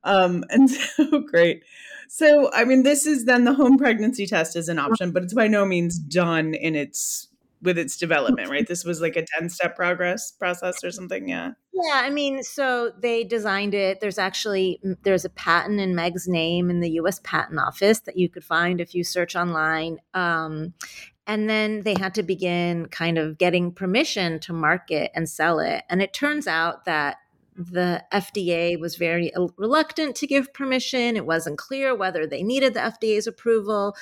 um, 0.07 0.43
and 0.49 0.69
so 0.69 1.21
great. 1.21 1.63
So, 2.09 2.49
I 2.53 2.63
mean, 2.63 2.83
this 2.83 3.05
is 3.05 3.25
then 3.25 3.43
the 3.43 3.53
home 3.53 3.77
pregnancy 3.77 4.25
test 4.25 4.55
is 4.55 4.69
an 4.69 4.79
option, 4.79 5.11
but 5.11 5.23
it's 5.23 5.33
by 5.33 5.47
no 5.47 5.65
means 5.65 5.99
done 5.99 6.53
in 6.53 6.75
its 6.75 7.27
with 7.61 7.77
its 7.77 7.97
development, 7.97 8.49
right? 8.49 8.67
This 8.67 8.85
was 8.85 9.01
like 9.01 9.15
a 9.15 9.25
10 9.25 9.49
step 9.49 9.75
progress 9.75 10.31
process 10.31 10.83
or 10.83 10.91
something. 10.91 11.27
Yeah. 11.27 11.53
Yeah. 11.73 11.95
I 11.95 12.09
mean, 12.11 12.43
so 12.43 12.91
they 12.99 13.23
designed 13.23 13.73
it. 13.73 13.99
There's 13.99 14.19
actually, 14.19 14.79
there's 15.03 15.25
a 15.25 15.29
patent 15.29 15.79
in 15.79 15.95
Meg's 15.95 16.27
name 16.27 16.69
in 16.69 16.81
the 16.81 16.91
U.S. 16.91 17.19
Patent 17.23 17.59
Office 17.59 18.01
that 18.01 18.15
you 18.15 18.29
could 18.29 18.43
find 18.43 18.79
if 18.79 18.93
you 18.93 19.03
search 19.03 19.35
online. 19.35 19.97
Um, 20.13 20.75
and 21.25 21.49
then 21.49 21.81
they 21.81 21.95
had 21.99 22.13
to 22.15 22.23
begin 22.23 22.87
kind 22.87 23.17
of 23.17 23.37
getting 23.37 23.71
permission 23.71 24.39
to 24.41 24.53
market 24.53 25.11
and 25.13 25.27
sell 25.27 25.59
it. 25.59 25.83
And 25.89 26.01
it 26.01 26.13
turns 26.13 26.47
out 26.47 26.85
that 26.85 27.17
the 27.57 28.03
FDA 28.13 28.79
was 28.79 28.95
very 28.95 29.31
reluctant 29.57 30.15
to 30.17 30.27
give 30.27 30.53
permission. 30.53 31.17
It 31.17 31.25
wasn't 31.25 31.57
clear 31.57 31.95
whether 31.95 32.27
they 32.27 32.43
needed 32.43 32.75
the 32.75 32.79
FDA's 32.81 33.25
approval. 33.25 33.95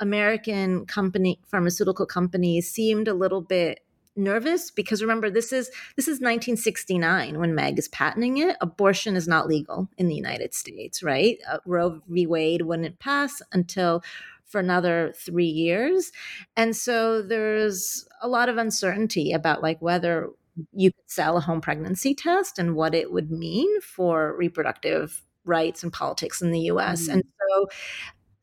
American 0.00 0.86
company 0.86 1.38
pharmaceutical 1.46 2.06
companies 2.06 2.70
seemed 2.70 3.08
a 3.08 3.14
little 3.14 3.42
bit 3.42 3.80
nervous 4.16 4.70
because 4.70 5.02
remember 5.02 5.30
this 5.30 5.52
is 5.52 5.70
this 5.96 6.06
is 6.06 6.20
1969 6.20 7.38
when 7.38 7.54
Meg 7.54 7.78
is 7.78 7.88
patenting 7.88 8.38
it. 8.38 8.56
Abortion 8.60 9.14
is 9.14 9.28
not 9.28 9.46
legal 9.46 9.88
in 9.98 10.08
the 10.08 10.14
United 10.14 10.54
States, 10.54 11.02
right? 11.02 11.38
Uh, 11.50 11.58
Roe 11.66 12.00
v. 12.08 12.26
Wade 12.26 12.62
wouldn't 12.62 12.98
pass 12.98 13.42
until 13.52 14.02
for 14.44 14.58
another 14.58 15.14
three 15.16 15.46
years, 15.46 16.12
and 16.56 16.76
so 16.76 17.22
there's 17.22 18.06
a 18.20 18.28
lot 18.28 18.50
of 18.50 18.58
uncertainty 18.58 19.32
about 19.32 19.62
like 19.62 19.80
whether 19.80 20.30
you 20.72 20.92
could 20.92 21.10
sell 21.10 21.36
a 21.36 21.40
home 21.40 21.60
pregnancy 21.60 22.14
test 22.14 22.58
and 22.58 22.74
what 22.74 22.94
it 22.94 23.12
would 23.12 23.30
mean 23.30 23.80
for 23.80 24.36
reproductive 24.36 25.22
rights 25.44 25.82
and 25.82 25.92
politics 25.92 26.40
in 26.40 26.50
the 26.50 26.60
US. 26.60 27.02
Mm-hmm. 27.02 27.12
And 27.12 27.24
so 27.50 27.68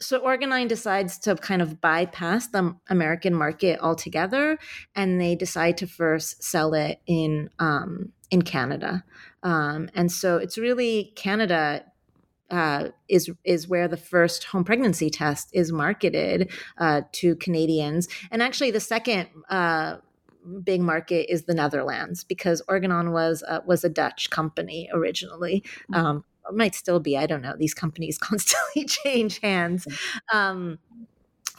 so 0.01 0.19
Organon 0.19 0.67
decides 0.67 1.17
to 1.19 1.35
kind 1.35 1.61
of 1.61 1.81
bypass 1.81 2.47
the 2.47 2.75
American 2.89 3.33
market 3.33 3.79
altogether, 3.81 4.57
and 4.95 5.19
they 5.19 5.35
decide 5.35 5.77
to 5.77 5.87
first 5.87 6.41
sell 6.41 6.73
it 6.73 7.01
in 7.05 7.49
um, 7.59 8.13
in 8.31 8.41
Canada. 8.41 9.03
Um, 9.43 9.89
and 9.93 10.11
so 10.11 10.37
it's 10.37 10.57
really 10.57 11.11
Canada 11.15 11.83
uh, 12.49 12.89
is 13.07 13.29
is 13.43 13.67
where 13.67 13.87
the 13.87 13.97
first 13.97 14.45
home 14.45 14.63
pregnancy 14.63 15.09
test 15.09 15.49
is 15.53 15.71
marketed 15.71 16.49
uh, 16.77 17.01
to 17.13 17.35
Canadians, 17.35 18.07
and 18.31 18.41
actually 18.41 18.71
the 18.71 18.79
second 18.79 19.27
uh, 19.49 19.97
big 20.63 20.81
market 20.81 21.31
is 21.31 21.43
the 21.43 21.53
Netherlands 21.53 22.23
because 22.23 22.61
Organon 22.67 23.11
was 23.11 23.43
uh, 23.47 23.59
was 23.65 23.83
a 23.83 23.89
Dutch 23.89 24.29
company 24.29 24.89
originally. 24.93 25.63
Mm-hmm. 25.91 25.95
Um, 25.95 26.25
might 26.51 26.75
still 26.75 26.99
be. 26.99 27.17
I 27.17 27.25
don't 27.25 27.41
know. 27.41 27.55
These 27.57 27.73
companies 27.73 28.17
constantly 28.19 28.85
change 28.85 29.39
hands. 29.39 29.85
Mm-hmm. 29.85 30.37
Um, 30.37 30.79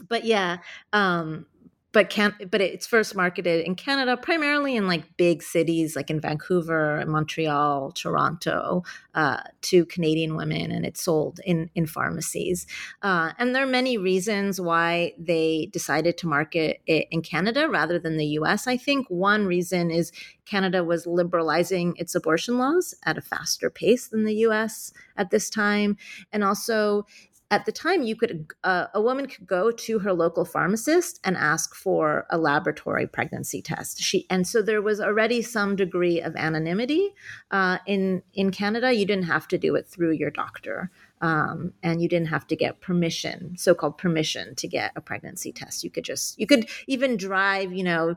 but 0.09 0.25
yeah, 0.25 0.59
um, 0.93 1.47
but 1.93 2.09
can 2.09 2.35
but 2.51 2.61
it's 2.61 2.87
first 2.87 3.17
marketed 3.17 3.65
in 3.67 3.75
Canada 3.75 4.17
primarily 4.17 4.77
in 4.77 4.87
like 4.87 5.17
big 5.17 5.43
cities 5.43 5.97
like 5.97 6.11
in 6.11 6.21
Vancouver, 6.21 7.03
Montreal, 7.07 7.93
Toronto 7.93 8.85
uh, 9.15 9.41
to 9.63 9.85
Canadian 9.87 10.37
women, 10.37 10.71
and 10.71 10.87
it's 10.87 11.03
sold 11.03 11.41
in 11.45 11.71
in 11.75 11.87
pharmacies. 11.87 12.67
Uh, 13.03 13.33
and 13.39 13.55
there 13.55 13.63
are 13.65 13.67
many 13.67 13.99
reasons 13.99 14.61
why 14.61 15.15
they 15.19 15.69
decided 15.73 16.17
to 16.19 16.29
market 16.29 16.81
it 16.87 17.09
in 17.11 17.23
Canada 17.23 17.69
rather 17.69 17.99
than 17.99 18.17
the 18.17 18.27
U.S. 18.27 18.67
I 18.67 18.77
think 18.77 19.07
one 19.09 19.47
reason 19.47 19.91
is 19.91 20.13
Canada 20.47 20.83
was 20.83 21.07
liberalizing 21.07 21.95
its 21.97 22.15
abortion 22.15 22.59
laws 22.59 22.95
at 23.05 23.19
a 23.19 23.23
faster 23.23 23.71
pace 23.71 24.09
than 24.09 24.25
the 24.25 24.35
U.S. 24.47 24.93
at 25.17 25.31
this 25.31 25.51
time, 25.51 25.97
and 26.33 26.43
also 26.45 27.07
at 27.51 27.67
the 27.67 27.73
time 27.73 28.03
you 28.03 28.15
could 28.15 28.53
uh, 28.63 28.87
a 28.95 29.01
woman 29.01 29.27
could 29.27 29.47
go 29.47 29.71
to 29.71 29.99
her 29.99 30.13
local 30.13 30.45
pharmacist 30.45 31.21
and 31.25 31.37
ask 31.37 31.75
for 31.75 32.27
a 32.31 32.39
laboratory 32.39 33.07
pregnancy 33.07 33.61
test. 33.61 34.01
She 34.01 34.27
and 34.31 34.47
so 34.47 34.63
there 34.63 34.81
was 34.81 35.01
already 35.01 35.43
some 35.43 35.75
degree 35.77 36.21
of 36.21 36.37
anonymity 36.37 37.15
uh, 37.51 37.79
in 37.87 38.23
in 38.35 38.51
canada. 38.51 38.93
You 38.93 39.05
didn't 39.05 39.25
have 39.25 39.49
to 39.49 39.59
do 39.59 39.75
it 39.75 39.89
through 39.89 40.13
your 40.13 40.31
doctor 40.31 40.91
um, 41.21 41.73
and 41.83 42.01
you 42.01 42.09
didn't 42.09 42.29
have 42.29 42.47
to 42.47 42.57
get 42.57 42.81
permission 42.81 43.57
so-called 43.57 43.99
permission 43.99 44.55
to 44.57 44.69
get 44.69 44.93
a 44.95 45.01
pregnancy 45.01 45.53
test. 45.53 45.83
You 45.83 45.91
could 45.91 46.05
just 46.05 46.39
you 46.39 46.47
could 46.47 46.69
even 46.87 47.17
drive 47.17 47.73
you 47.73 47.85
know 47.85 48.15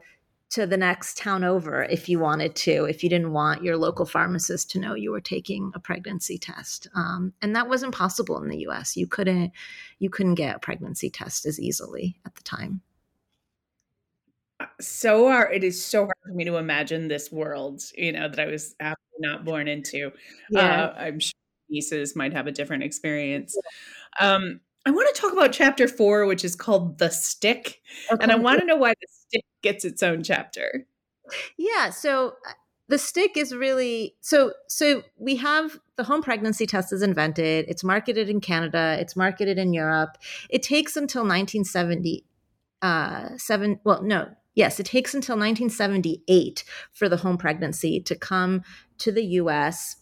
to 0.53 0.67
the 0.67 0.77
next 0.77 1.17
town 1.17 1.43
over 1.43 1.81
if 1.85 2.07
you 2.07 2.19
wanted 2.19 2.55
to, 2.55 2.85
if 2.85 3.03
you 3.03 3.09
didn't 3.09 3.33
want 3.33 3.63
your 3.63 3.75
local 3.75 4.05
pharmacist 4.05 4.69
to 4.69 4.79
know 4.79 4.93
you 4.93 5.09
were 5.09 5.19
taking 5.19 5.71
a 5.73 5.79
pregnancy 5.79 6.37
test. 6.37 6.87
Um, 6.93 7.33
and 7.41 7.55
that 7.55 7.67
wasn't 7.67 7.95
possible 7.95 8.39
in 8.39 8.49
the 8.49 8.59
U.S. 8.59 8.95
You 8.95 9.07
couldn't 9.07 9.51
you 9.97 10.11
couldn't 10.11 10.35
get 10.35 10.55
a 10.55 10.59
pregnancy 10.59 11.09
test 11.09 11.47
as 11.47 11.59
easily 11.59 12.17
at 12.27 12.35
the 12.35 12.43
time. 12.43 12.81
Uh, 14.59 14.67
so 14.79 15.27
hard. 15.27 15.55
It 15.55 15.63
is 15.63 15.83
so 15.83 16.01
hard 16.01 16.17
for 16.23 16.35
me 16.35 16.45
to 16.45 16.57
imagine 16.57 17.07
this 17.07 17.31
world, 17.31 17.81
you 17.97 18.11
know, 18.11 18.29
that 18.29 18.39
I 18.39 18.45
was 18.45 18.75
not 19.17 19.45
born 19.45 19.67
into. 19.67 20.11
Yeah. 20.51 20.83
Uh, 20.83 20.93
I'm 20.99 21.19
sure 21.19 21.33
nieces 21.67 22.15
might 22.15 22.33
have 22.33 22.45
a 22.45 22.51
different 22.51 22.83
experience. 22.83 23.57
Um, 24.19 24.59
I 24.85 24.91
want 24.91 25.13
to 25.13 25.21
talk 25.21 25.33
about 25.33 25.53
chapter 25.53 25.87
four, 25.87 26.25
which 26.25 26.43
is 26.43 26.55
called 26.55 26.97
The 26.97 27.09
Stick. 27.09 27.81
Okay. 28.11 28.21
And 28.21 28.31
I 28.31 28.35
want 28.35 28.59
to 28.59 28.65
know 28.65 28.75
why 28.75 28.91
the 28.91 29.07
stick 29.09 29.45
gets 29.61 29.85
its 29.85 30.03
own 30.03 30.23
chapter. 30.23 30.85
Yeah. 31.57 31.89
So 31.89 32.33
the 32.89 32.97
stick 32.97 33.37
is 33.37 33.55
really 33.55 34.15
so 34.21 34.53
so 34.67 35.03
we 35.17 35.35
have 35.37 35.79
the 35.95 36.03
home 36.03 36.21
pregnancy 36.21 36.65
test 36.65 36.91
is 36.91 37.01
invented 37.01 37.65
it's 37.67 37.83
marketed 37.83 38.29
in 38.29 38.41
canada 38.41 38.97
it's 38.99 39.15
marketed 39.15 39.57
in 39.57 39.73
europe 39.73 40.17
it 40.49 40.61
takes 40.61 40.95
until 40.95 41.21
1970 41.21 42.25
uh 42.81 43.29
seven 43.37 43.79
well 43.83 44.03
no 44.03 44.29
yes 44.53 44.79
it 44.79 44.85
takes 44.85 45.13
until 45.13 45.35
1978 45.35 46.63
for 46.91 47.07
the 47.07 47.17
home 47.17 47.37
pregnancy 47.37 47.99
to 48.01 48.15
come 48.15 48.61
to 48.97 49.11
the 49.11 49.23
us 49.23 49.95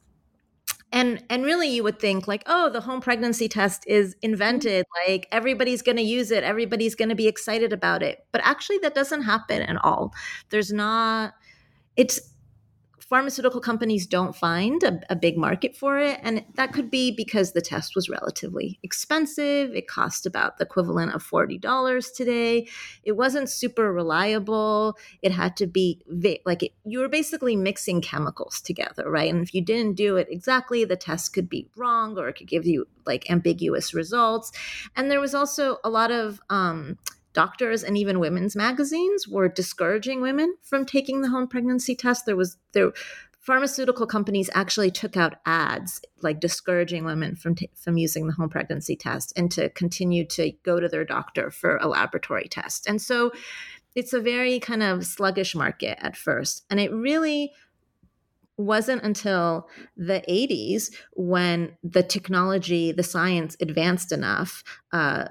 and 0.92 1.24
and 1.30 1.44
really 1.44 1.70
you 1.70 1.84
would 1.84 2.00
think 2.00 2.28
like 2.28 2.44
oh 2.48 2.70
the 2.70 2.82
home 2.82 3.02
pregnancy 3.02 3.48
test 3.48 3.84
is 3.88 4.16
mm-hmm. 4.16 4.32
invented 4.32 4.86
like 5.08 5.28
everybody's 5.32 5.82
going 5.82 5.98
to 5.98 6.04
use 6.04 6.32
it 6.32 6.44
everybody's 6.44 6.96
going 6.96 7.10
to 7.10 7.16
be 7.16 7.28
excited 7.28 7.74
about 7.74 8.04
it. 8.04 8.26
But 8.32 8.42
actually 8.44 8.80
that 8.80 8.96
doesn't 8.96 9.24
happen 9.24 9.62
at 9.62 9.84
all. 9.84 10.14
There's 10.50 10.72
not 10.72 11.34
it's 11.98 12.31
pharmaceutical 13.12 13.60
companies 13.60 14.08
don't 14.08 14.38
find 14.38 14.82
a, 14.84 15.02
a, 15.10 15.18
big 15.18 15.38
market 15.38 15.76
for 15.76 16.00
it. 16.00 16.18
And 16.24 16.46
that 16.56 16.72
could 16.72 16.90
be 16.90 17.12
because 17.12 17.52
the 17.52 17.60
test 17.60 17.94
was 17.94 18.08
relatively 18.08 18.80
expensive. 18.84 19.76
It 19.76 19.90
cost 19.90 20.26
about 20.26 20.58
the 20.58 20.64
equivalent 20.64 21.14
of 21.14 21.22
$40 21.22 22.16
today. 22.16 22.70
It 23.04 23.12
wasn't 23.18 23.50
super 23.50 23.92
reliable. 23.92 24.98
It 25.22 25.34
had 25.34 25.58
to 25.58 25.68
be 25.68 26.02
like 26.46 26.64
it, 26.64 26.72
you 26.86 27.00
were 27.00 27.10
basically 27.10 27.58
mixing 27.58 28.00
chemicals 28.00 28.62
together, 28.62 29.12
right? 29.12 29.30
And 29.30 29.44
if 29.44 29.54
you 29.54 29.62
didn't 29.62 29.98
do 29.98 30.16
it 30.16 30.28
exactly, 30.32 30.86
the 30.86 30.96
test 30.96 31.34
could 31.34 31.50
be 31.50 31.68
wrong 31.76 32.18
or 32.18 32.30
it 32.30 32.38
could 32.38 32.48
give 32.48 32.66
you 32.66 32.88
like 33.06 33.30
ambiguous 33.30 33.94
results. 33.94 34.54
And 34.96 35.12
there 35.12 35.20
was 35.20 35.36
also 35.36 35.80
a 35.84 35.90
lot 35.90 36.12
of, 36.12 36.40
um, 36.50 36.98
doctors 37.34 37.84
and 37.84 37.98
even 37.98 38.20
women's 38.20 38.56
magazines 38.56 39.28
were 39.28 39.48
discouraging 39.48 40.22
women 40.22 40.56
from 40.62 40.86
taking 40.86 41.22
the 41.22 41.30
home 41.30 41.48
pregnancy 41.48 41.96
test. 41.96 42.26
There 42.26 42.36
was 42.36 42.58
there 42.74 42.92
pharmaceutical 43.40 44.06
companies 44.06 44.50
actually 44.54 44.92
took 44.92 45.18
out 45.18 45.36
ads 45.46 46.00
like 46.22 46.40
discouraging 46.40 47.04
women 47.04 47.36
from 47.36 47.56
t- 47.56 47.72
from 47.76 47.98
using 47.98 48.28
the 48.28 48.34
home 48.34 48.50
pregnancy 48.50 48.96
test 48.96 49.34
and 49.36 49.52
to 49.52 49.70
continue 49.70 50.26
to 50.26 50.52
go 50.64 50.80
to 50.80 50.88
their 50.88 51.06
doctor 51.06 51.50
for 51.50 51.78
a 51.78 51.88
laboratory 51.88 52.48
test. 52.48 52.88
And 52.88 53.02
so 53.02 53.32
it's 53.96 54.14
a 54.14 54.22
very 54.22 54.60
kind 54.60 54.84
of 54.84 55.06
sluggish 55.06 55.56
market 55.56 55.98
at 56.02 56.16
first. 56.16 56.64
And 56.70 56.80
it 56.80 56.94
really 56.94 57.52
wasn't 58.58 59.04
until 59.04 59.68
the 59.98 60.24
80s 60.30 60.94
when 61.14 61.78
the 61.84 62.04
technology, 62.04 62.92
the 62.92 63.04
science 63.04 63.58
advanced 63.60 64.12
enough 64.12 64.64
uh, 64.94 65.26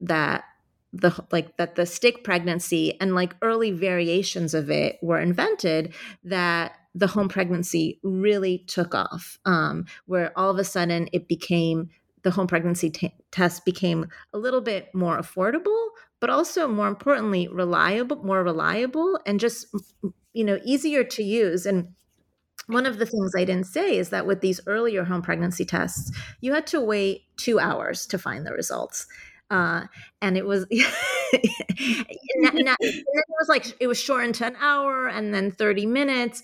that 0.00 0.44
the 0.92 1.12
like 1.30 1.56
that 1.56 1.76
the 1.76 1.86
stick 1.86 2.24
pregnancy 2.24 3.00
and 3.00 3.14
like 3.14 3.36
early 3.42 3.70
variations 3.70 4.54
of 4.54 4.70
it 4.70 4.98
were 5.02 5.20
invented 5.20 5.94
that 6.24 6.72
the 6.94 7.06
home 7.06 7.28
pregnancy 7.28 8.00
really 8.02 8.58
took 8.66 8.94
off 8.94 9.38
um, 9.44 9.84
where 10.06 10.36
all 10.36 10.50
of 10.50 10.58
a 10.58 10.64
sudden 10.64 11.08
it 11.12 11.28
became 11.28 11.88
the 12.22 12.32
home 12.32 12.48
pregnancy 12.48 12.90
t- 12.90 13.14
test 13.30 13.64
became 13.64 14.06
a 14.32 14.38
little 14.38 14.60
bit 14.60 14.92
more 14.94 15.16
affordable 15.16 15.88
but 16.18 16.28
also 16.28 16.66
more 16.66 16.88
importantly 16.88 17.46
reliable 17.48 18.22
more 18.24 18.42
reliable 18.42 19.18
and 19.26 19.38
just 19.38 19.66
you 20.32 20.44
know 20.44 20.58
easier 20.64 21.04
to 21.04 21.22
use. 21.22 21.66
And 21.66 21.94
one 22.66 22.86
of 22.86 22.98
the 22.98 23.06
things 23.06 23.32
I 23.36 23.44
didn't 23.44 23.66
say 23.66 23.96
is 23.96 24.10
that 24.10 24.26
with 24.26 24.40
these 24.40 24.60
earlier 24.66 25.04
home 25.04 25.22
pregnancy 25.22 25.64
tests, 25.64 26.12
you 26.40 26.52
had 26.52 26.66
to 26.68 26.80
wait 26.80 27.22
two 27.36 27.58
hours 27.58 28.06
to 28.06 28.18
find 28.18 28.46
the 28.46 28.52
results 28.52 29.06
uh, 29.50 29.86
and 30.22 30.36
it 30.36 30.46
was 30.46 30.66
not, 30.70 30.76
it 32.80 33.04
was 33.40 33.48
like 33.48 33.76
it 33.80 33.86
was 33.86 34.00
shortened 34.00 34.34
to 34.36 34.46
an 34.46 34.56
hour 34.60 35.08
and 35.08 35.34
then 35.34 35.50
30 35.50 35.86
minutes 35.86 36.42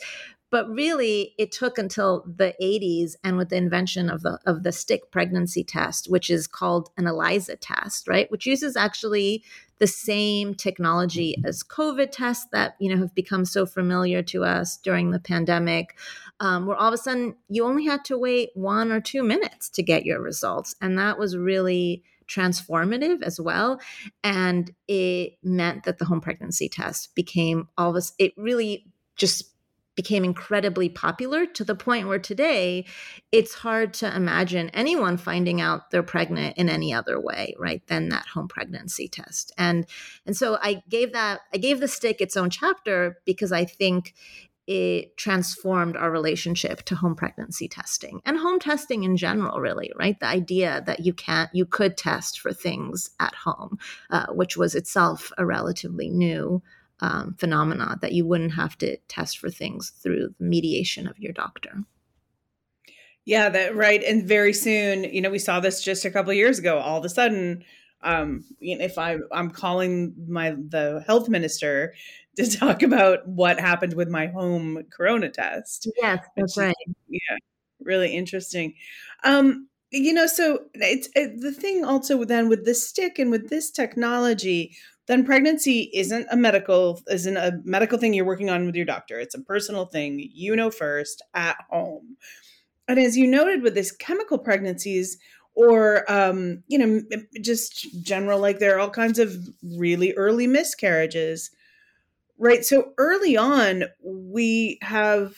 but 0.50 0.68
really 0.70 1.34
it 1.38 1.50
took 1.50 1.76
until 1.76 2.24
the 2.26 2.54
80s 2.62 3.16
and 3.24 3.36
with 3.36 3.48
the 3.48 3.56
invention 3.56 4.08
of 4.08 4.22
the 4.22 4.38
of 4.46 4.62
the 4.62 4.72
stick 4.72 5.10
pregnancy 5.10 5.64
test 5.64 6.10
which 6.10 6.30
is 6.30 6.46
called 6.46 6.90
an 6.96 7.06
ELISA 7.06 7.56
test 7.56 8.08
right? 8.08 8.30
Which 8.30 8.46
uses 8.46 8.76
actually 8.76 9.44
the 9.78 9.86
same 9.86 10.54
technology 10.54 11.36
as 11.44 11.62
covid 11.62 12.10
tests 12.10 12.46
that 12.52 12.76
you 12.78 12.88
know 12.88 13.00
have 13.00 13.14
become 13.14 13.44
so 13.44 13.66
familiar 13.66 14.22
to 14.22 14.44
us 14.44 14.76
during 14.78 15.10
the 15.10 15.20
pandemic 15.20 15.96
um, 16.40 16.66
where 16.66 16.76
all 16.76 16.88
of 16.88 16.94
a 16.94 16.98
sudden 16.98 17.34
you 17.48 17.64
only 17.64 17.84
had 17.84 18.04
to 18.04 18.18
wait 18.18 18.50
one 18.54 18.90
or 18.90 19.00
two 19.00 19.22
minutes 19.22 19.68
to 19.68 19.82
get 19.82 20.06
your 20.06 20.20
results 20.20 20.74
and 20.80 20.98
that 20.98 21.18
was 21.18 21.36
really 21.36 22.02
transformative 22.28 23.22
as 23.22 23.40
well. 23.40 23.80
And 24.22 24.72
it 24.88 25.34
meant 25.42 25.84
that 25.84 25.98
the 25.98 26.04
home 26.04 26.20
pregnancy 26.20 26.68
test 26.68 27.14
became 27.14 27.68
all 27.76 27.92
this, 27.92 28.12
it 28.18 28.32
really 28.36 28.86
just 29.16 29.56
became 29.96 30.24
incredibly 30.24 30.90
popular 30.90 31.46
to 31.46 31.64
the 31.64 31.74
point 31.74 32.06
where 32.06 32.18
today 32.18 32.84
it's 33.32 33.54
hard 33.54 33.94
to 33.94 34.14
imagine 34.14 34.68
anyone 34.70 35.16
finding 35.16 35.60
out 35.60 35.90
they're 35.90 36.02
pregnant 36.02 36.56
in 36.58 36.68
any 36.68 36.92
other 36.92 37.18
way 37.18 37.54
right 37.58 37.84
than 37.86 38.10
that 38.10 38.26
home 38.26 38.46
pregnancy 38.46 39.08
test 39.08 39.52
and 39.58 39.86
and 40.26 40.36
so 40.36 40.58
i 40.60 40.82
gave 40.88 41.12
that 41.14 41.40
i 41.52 41.56
gave 41.56 41.80
the 41.80 41.88
stick 41.88 42.20
its 42.20 42.36
own 42.36 42.50
chapter 42.50 43.18
because 43.24 43.50
i 43.50 43.64
think 43.64 44.14
it 44.66 45.16
transformed 45.16 45.96
our 45.96 46.10
relationship 46.10 46.82
to 46.82 46.96
home 46.96 47.14
pregnancy 47.14 47.68
testing 47.68 48.20
and 48.24 48.38
home 48.38 48.58
testing 48.58 49.04
in 49.04 49.16
general 49.16 49.60
really 49.60 49.92
right? 49.98 50.18
The 50.18 50.26
idea 50.26 50.82
that 50.86 51.00
you 51.00 51.12
can't 51.12 51.50
you 51.52 51.66
could 51.66 51.96
test 51.96 52.40
for 52.40 52.52
things 52.52 53.10
at 53.20 53.34
home 53.34 53.78
uh, 54.10 54.26
which 54.28 54.56
was 54.56 54.74
itself 54.74 55.32
a 55.38 55.46
relatively 55.46 56.08
new 56.08 56.62
um, 57.00 57.34
phenomena 57.38 57.98
that 58.00 58.12
you 58.12 58.26
wouldn't 58.26 58.54
have 58.54 58.76
to 58.78 58.96
test 59.08 59.38
for 59.38 59.50
things 59.50 59.90
through 60.02 60.34
the 60.38 60.44
mediation 60.44 61.06
of 61.06 61.18
your 61.18 61.32
doctor. 61.32 61.84
Yeah 63.24 63.48
that 63.50 63.74
right 63.74 64.02
and 64.02 64.26
very 64.26 64.52
soon 64.52 65.04
you 65.04 65.20
know 65.20 65.30
we 65.30 65.38
saw 65.38 65.60
this 65.60 65.82
just 65.82 66.04
a 66.04 66.10
couple 66.10 66.32
years 66.32 66.58
ago 66.58 66.78
all 66.78 66.98
of 66.98 67.04
a 67.04 67.08
sudden 67.08 67.64
um, 68.02 68.44
if 68.60 68.98
I, 68.98 69.16
I'm 69.32 69.50
calling 69.50 70.14
my 70.28 70.50
the 70.50 71.02
health 71.06 71.28
minister 71.28 71.94
to 72.36 72.50
talk 72.58 72.82
about 72.82 73.26
what 73.26 73.58
happened 73.58 73.94
with 73.94 74.08
my 74.08 74.26
home 74.26 74.82
corona 74.90 75.30
test. 75.30 75.88
Yes, 76.00 76.24
that's 76.36 76.56
right. 76.56 76.74
Yeah, 77.08 77.36
really 77.80 78.14
interesting. 78.14 78.74
Um, 79.24 79.68
you 79.90 80.12
know, 80.12 80.26
so 80.26 80.64
it's 80.74 81.08
it, 81.14 81.40
the 81.40 81.52
thing 81.52 81.84
also 81.84 82.24
then 82.24 82.48
with 82.48 82.64
this 82.64 82.86
stick 82.86 83.18
and 83.18 83.30
with 83.30 83.48
this 83.48 83.70
technology, 83.70 84.76
then 85.06 85.24
pregnancy 85.24 85.90
isn't 85.94 86.26
a 86.30 86.36
medical 86.36 87.00
isn't 87.08 87.36
a 87.36 87.60
medical 87.64 87.98
thing 87.98 88.12
you're 88.12 88.24
working 88.24 88.50
on 88.50 88.66
with 88.66 88.74
your 88.74 88.84
doctor. 88.84 89.18
It's 89.18 89.34
a 89.34 89.40
personal 89.40 89.86
thing 89.86 90.28
you 90.32 90.54
know 90.56 90.70
first 90.70 91.22
at 91.34 91.56
home. 91.70 92.16
And 92.88 92.98
as 92.98 93.16
you 93.16 93.26
noted 93.26 93.62
with 93.62 93.74
this 93.74 93.90
chemical 93.90 94.38
pregnancies, 94.38 95.18
or 95.54 96.10
um, 96.12 96.62
you 96.68 96.78
know 96.78 97.00
just 97.40 98.02
general 98.02 98.38
like 98.40 98.58
there 98.58 98.76
are 98.76 98.80
all 98.80 98.90
kinds 98.90 99.18
of 99.18 99.34
really 99.62 100.12
early 100.14 100.46
miscarriages 100.46 101.50
right 102.38 102.64
so 102.64 102.92
early 102.98 103.36
on 103.36 103.84
we 104.02 104.78
have 104.82 105.34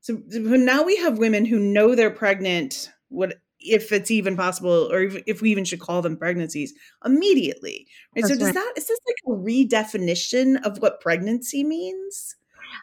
so 0.00 0.20
now 0.30 0.82
we 0.82 0.96
have 0.96 1.18
women 1.18 1.44
who 1.44 1.58
know 1.58 1.94
they're 1.94 2.10
pregnant 2.10 2.90
what 3.08 3.34
if 3.58 3.90
it's 3.90 4.10
even 4.10 4.36
possible 4.36 4.92
or 4.92 5.02
if, 5.02 5.22
if 5.26 5.42
we 5.42 5.50
even 5.50 5.64
should 5.64 5.80
call 5.80 6.02
them 6.02 6.16
pregnancies 6.16 6.74
immediately 7.04 7.86
right 8.14 8.22
That's 8.22 8.28
so 8.28 8.38
does 8.38 8.46
right. 8.46 8.54
that 8.54 8.72
is 8.76 8.86
this 8.86 8.98
like 9.06 9.34
a 9.34 9.38
redefinition 9.38 10.62
of 10.64 10.78
what 10.78 11.00
pregnancy 11.00 11.64
means 11.64 12.36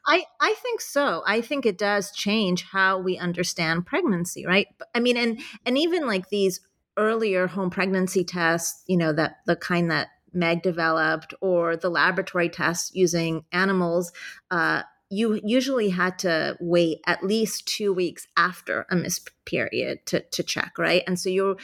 I, 0.07 0.25
I 0.39 0.53
think 0.61 0.81
so. 0.81 1.23
I 1.25 1.41
think 1.41 1.65
it 1.65 1.77
does 1.77 2.11
change 2.11 2.63
how 2.63 2.99
we 2.99 3.17
understand 3.17 3.85
pregnancy, 3.85 4.45
right? 4.45 4.67
I 4.95 4.99
mean, 4.99 5.17
and 5.17 5.39
and 5.65 5.77
even 5.77 6.07
like 6.07 6.29
these 6.29 6.61
earlier 6.97 7.47
home 7.47 7.69
pregnancy 7.69 8.23
tests, 8.23 8.83
you 8.87 8.97
know, 8.97 9.13
that 9.13 9.37
the 9.45 9.55
kind 9.55 9.91
that 9.91 10.09
Meg 10.33 10.61
developed, 10.61 11.33
or 11.41 11.75
the 11.75 11.89
laboratory 11.89 12.49
tests 12.49 12.91
using 12.93 13.45
animals, 13.51 14.11
uh, 14.51 14.83
you 15.13 15.39
usually 15.43 15.89
had 15.89 16.17
to 16.19 16.57
wait 16.59 16.99
at 17.05 17.23
least 17.23 17.67
two 17.67 17.93
weeks 17.93 18.27
after 18.35 18.85
a 18.89 18.95
missed 18.95 19.29
period 19.45 20.05
to, 20.07 20.21
to 20.31 20.41
check, 20.41 20.73
right? 20.77 21.03
And 21.05 21.19
so 21.19 21.29
you're 21.29 21.55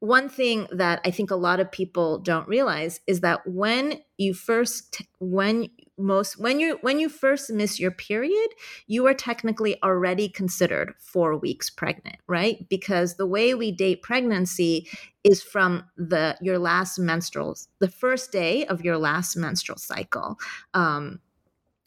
one 0.00 0.28
thing 0.28 0.66
that 0.72 1.00
I 1.04 1.10
think 1.10 1.30
a 1.30 1.36
lot 1.36 1.60
of 1.60 1.72
people 1.72 2.18
don't 2.18 2.46
realize 2.48 3.00
is 3.06 3.20
that 3.20 3.46
when 3.46 4.00
you 4.18 4.34
first 4.34 5.02
when 5.18 5.68
most 5.96 6.38
when 6.38 6.60
you 6.60 6.78
when 6.80 6.98
you 6.98 7.08
first 7.08 7.50
miss 7.50 7.78
your 7.78 7.90
period 7.90 8.48
you 8.86 9.06
are 9.06 9.14
technically 9.14 9.76
already 9.82 10.28
considered 10.28 10.94
4 10.98 11.36
weeks 11.36 11.68
pregnant 11.68 12.16
right 12.26 12.66
because 12.70 13.16
the 13.16 13.26
way 13.26 13.54
we 13.54 13.70
date 13.70 14.02
pregnancy 14.02 14.88
is 15.24 15.42
from 15.42 15.84
the 15.98 16.36
your 16.40 16.58
last 16.58 16.98
menstrual 16.98 17.54
the 17.80 17.88
first 17.88 18.32
day 18.32 18.64
of 18.66 18.82
your 18.82 18.96
last 18.96 19.36
menstrual 19.36 19.78
cycle 19.78 20.38
um 20.72 21.20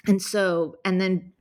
and 0.07 0.21
so 0.21 0.75
and 0.83 0.99
then 0.99 1.33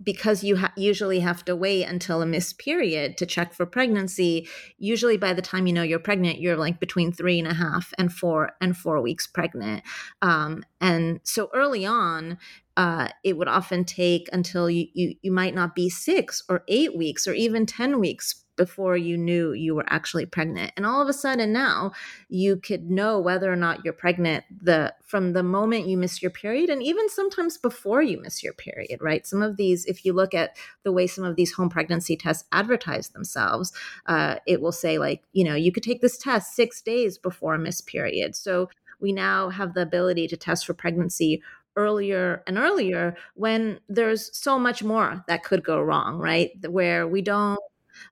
because 0.00 0.44
you 0.44 0.56
ha- 0.56 0.72
usually 0.76 1.20
have 1.20 1.44
to 1.44 1.56
wait 1.56 1.84
until 1.84 2.22
a 2.22 2.26
missed 2.26 2.58
period 2.58 3.16
to 3.16 3.26
check 3.26 3.52
for 3.52 3.66
pregnancy 3.66 4.48
usually 4.78 5.16
by 5.16 5.32
the 5.32 5.42
time 5.42 5.66
you 5.66 5.72
know 5.72 5.82
you're 5.82 5.98
pregnant 5.98 6.40
you're 6.40 6.56
like 6.56 6.78
between 6.78 7.12
three 7.12 7.38
and 7.38 7.48
a 7.48 7.54
half 7.54 7.92
and 7.98 8.12
four 8.12 8.52
and 8.60 8.76
four 8.76 9.00
weeks 9.00 9.26
pregnant. 9.26 9.82
Um, 10.22 10.62
and 10.80 11.20
so 11.24 11.50
early 11.54 11.84
on 11.84 12.38
uh, 12.76 13.08
it 13.24 13.36
would 13.36 13.48
often 13.48 13.84
take 13.84 14.28
until 14.32 14.70
you, 14.70 14.86
you 14.94 15.14
you 15.22 15.32
might 15.32 15.54
not 15.54 15.74
be 15.74 15.90
six 15.90 16.42
or 16.48 16.62
eight 16.68 16.96
weeks 16.96 17.26
or 17.26 17.32
even 17.32 17.66
10 17.66 17.98
weeks 17.98 18.44
before 18.58 18.96
you 18.96 19.16
knew 19.16 19.52
you 19.52 19.74
were 19.74 19.86
actually 19.88 20.26
pregnant. 20.26 20.72
And 20.76 20.84
all 20.84 21.00
of 21.00 21.08
a 21.08 21.14
sudden 21.14 21.52
now 21.52 21.92
you 22.28 22.56
could 22.56 22.90
know 22.90 23.18
whether 23.18 23.50
or 23.50 23.56
not 23.56 23.82
you're 23.84 23.94
pregnant 23.94 24.44
the 24.50 24.94
from 25.02 25.32
the 25.32 25.42
moment 25.42 25.86
you 25.88 25.96
miss 25.96 26.20
your 26.20 26.30
period 26.30 26.68
and 26.68 26.82
even 26.82 27.08
sometimes 27.08 27.56
before 27.56 28.02
you 28.02 28.20
miss 28.20 28.42
your 28.42 28.52
period 28.52 29.00
right? 29.00 29.26
Some 29.26 29.40
of 29.42 29.56
these 29.56 29.86
if 29.86 30.04
you 30.04 30.12
look 30.12 30.34
at 30.34 30.56
the 30.82 30.92
way 30.92 31.06
some 31.06 31.24
of 31.24 31.36
these 31.36 31.52
home 31.52 31.70
pregnancy 31.70 32.16
tests 32.16 32.44
advertise 32.52 33.08
themselves 33.08 33.72
uh, 34.06 34.36
it 34.46 34.60
will 34.60 34.72
say 34.72 34.98
like 34.98 35.22
you 35.32 35.44
know 35.44 35.54
you 35.54 35.72
could 35.72 35.82
take 35.82 36.02
this 36.02 36.18
test 36.18 36.54
six 36.54 36.82
days 36.82 37.16
before 37.16 37.54
a 37.54 37.58
missed 37.58 37.86
period. 37.86 38.36
So 38.36 38.68
we 39.00 39.12
now 39.12 39.48
have 39.50 39.74
the 39.74 39.82
ability 39.82 40.26
to 40.28 40.36
test 40.36 40.66
for 40.66 40.74
pregnancy 40.74 41.42
earlier 41.76 42.42
and 42.46 42.58
earlier 42.58 43.16
when 43.34 43.78
there's 43.88 44.36
so 44.36 44.58
much 44.58 44.82
more 44.82 45.24
that 45.28 45.44
could 45.44 45.62
go 45.62 45.80
wrong 45.80 46.18
right? 46.18 46.50
Where 46.68 47.06
we 47.06 47.22
don't 47.22 47.60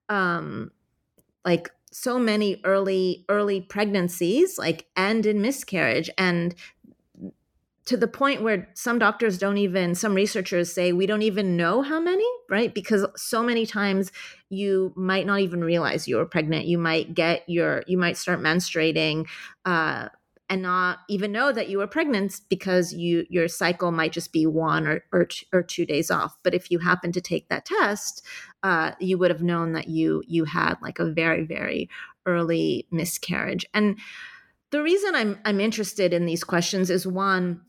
um 0.09 0.71
like 1.45 1.69
so 1.91 2.19
many 2.19 2.61
early 2.63 3.25
early 3.29 3.61
pregnancies 3.61 4.57
like 4.57 4.87
end 4.95 5.25
in 5.25 5.41
miscarriage 5.41 6.09
and 6.17 6.55
to 7.85 7.95
the 7.95 8.07
point 8.07 8.41
where 8.41 8.69
some 8.73 8.99
doctors 8.99 9.37
don't 9.37 9.57
even 9.57 9.95
some 9.95 10.13
researchers 10.13 10.71
say 10.71 10.91
we 10.91 11.05
don't 11.05 11.21
even 11.21 11.55
know 11.55 11.81
how 11.81 11.99
many 11.99 12.25
right? 12.49 12.73
Because 12.73 13.05
so 13.15 13.43
many 13.43 13.65
times 13.65 14.11
you 14.49 14.93
might 14.95 15.25
not 15.25 15.39
even 15.41 15.63
realize 15.63 16.07
you 16.07 16.17
were 16.17 16.25
pregnant. 16.25 16.65
You 16.65 16.77
might 16.77 17.13
get 17.13 17.43
your 17.47 17.83
you 17.87 17.97
might 17.97 18.17
start 18.17 18.39
menstruating 18.39 19.27
uh, 19.65 20.09
and 20.49 20.61
not 20.61 20.99
even 21.09 21.31
know 21.31 21.51
that 21.51 21.69
you 21.69 21.77
were 21.77 21.87
pregnant 21.87 22.41
because 22.49 22.93
you 22.93 23.25
your 23.29 23.47
cycle 23.47 23.91
might 23.91 24.11
just 24.11 24.31
be 24.31 24.45
one 24.45 24.87
or 24.87 25.03
or, 25.11 25.27
or 25.51 25.63
two 25.63 25.85
days 25.85 26.09
off. 26.09 26.37
But 26.43 26.53
if 26.53 26.71
you 26.71 26.79
happen 26.79 27.11
to 27.11 27.21
take 27.21 27.49
that 27.49 27.65
test, 27.65 28.25
uh, 28.63 28.91
you 28.99 29.17
would 29.17 29.31
have 29.31 29.43
known 29.43 29.73
that 29.73 29.87
you 29.87 30.23
you 30.27 30.45
had 30.45 30.75
like 30.81 30.99
a 30.99 31.11
very 31.11 31.45
very 31.45 31.89
early 32.25 32.87
miscarriage. 32.91 33.65
And 33.73 33.97
the 34.71 34.81
reason 34.81 35.15
I'm 35.15 35.39
I'm 35.45 35.59
interested 35.59 36.13
in 36.13 36.25
these 36.25 36.43
questions 36.43 36.89
is 36.89 37.05
one 37.05 37.61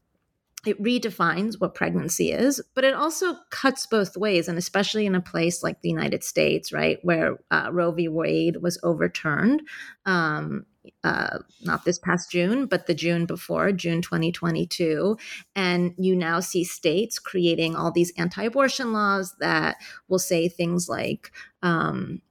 it 0.66 0.82
redefines 0.82 1.60
what 1.60 1.74
pregnancy 1.74 2.32
is, 2.32 2.60
but 2.74 2.84
it 2.84 2.94
also 2.94 3.36
cuts 3.50 3.86
both 3.86 4.16
ways, 4.16 4.48
and 4.48 4.58
especially 4.58 5.06
in 5.06 5.14
a 5.14 5.20
place 5.20 5.62
like 5.62 5.80
the 5.80 5.88
United 5.88 6.24
States, 6.24 6.72
right, 6.72 6.98
where 7.02 7.38
uh, 7.50 7.70
Roe 7.72 7.92
v. 7.92 8.08
Wade 8.08 8.56
was 8.60 8.78
overturned. 8.82 9.62
Um, 10.04 10.66
uh, 11.04 11.38
not 11.62 11.84
this 11.84 11.98
past 11.98 12.30
June, 12.30 12.66
but 12.66 12.86
the 12.86 12.94
June 12.94 13.26
before, 13.26 13.72
June 13.72 14.02
2022. 14.02 15.16
And 15.54 15.94
you 15.98 16.16
now 16.16 16.40
see 16.40 16.64
states 16.64 17.18
creating 17.18 17.76
all 17.76 17.92
these 17.92 18.12
anti 18.16 18.44
abortion 18.44 18.92
laws 18.92 19.34
that 19.40 19.76
will 20.08 20.18
say 20.18 20.48
things 20.48 20.88
like, 20.88 21.30
um, 21.62 22.22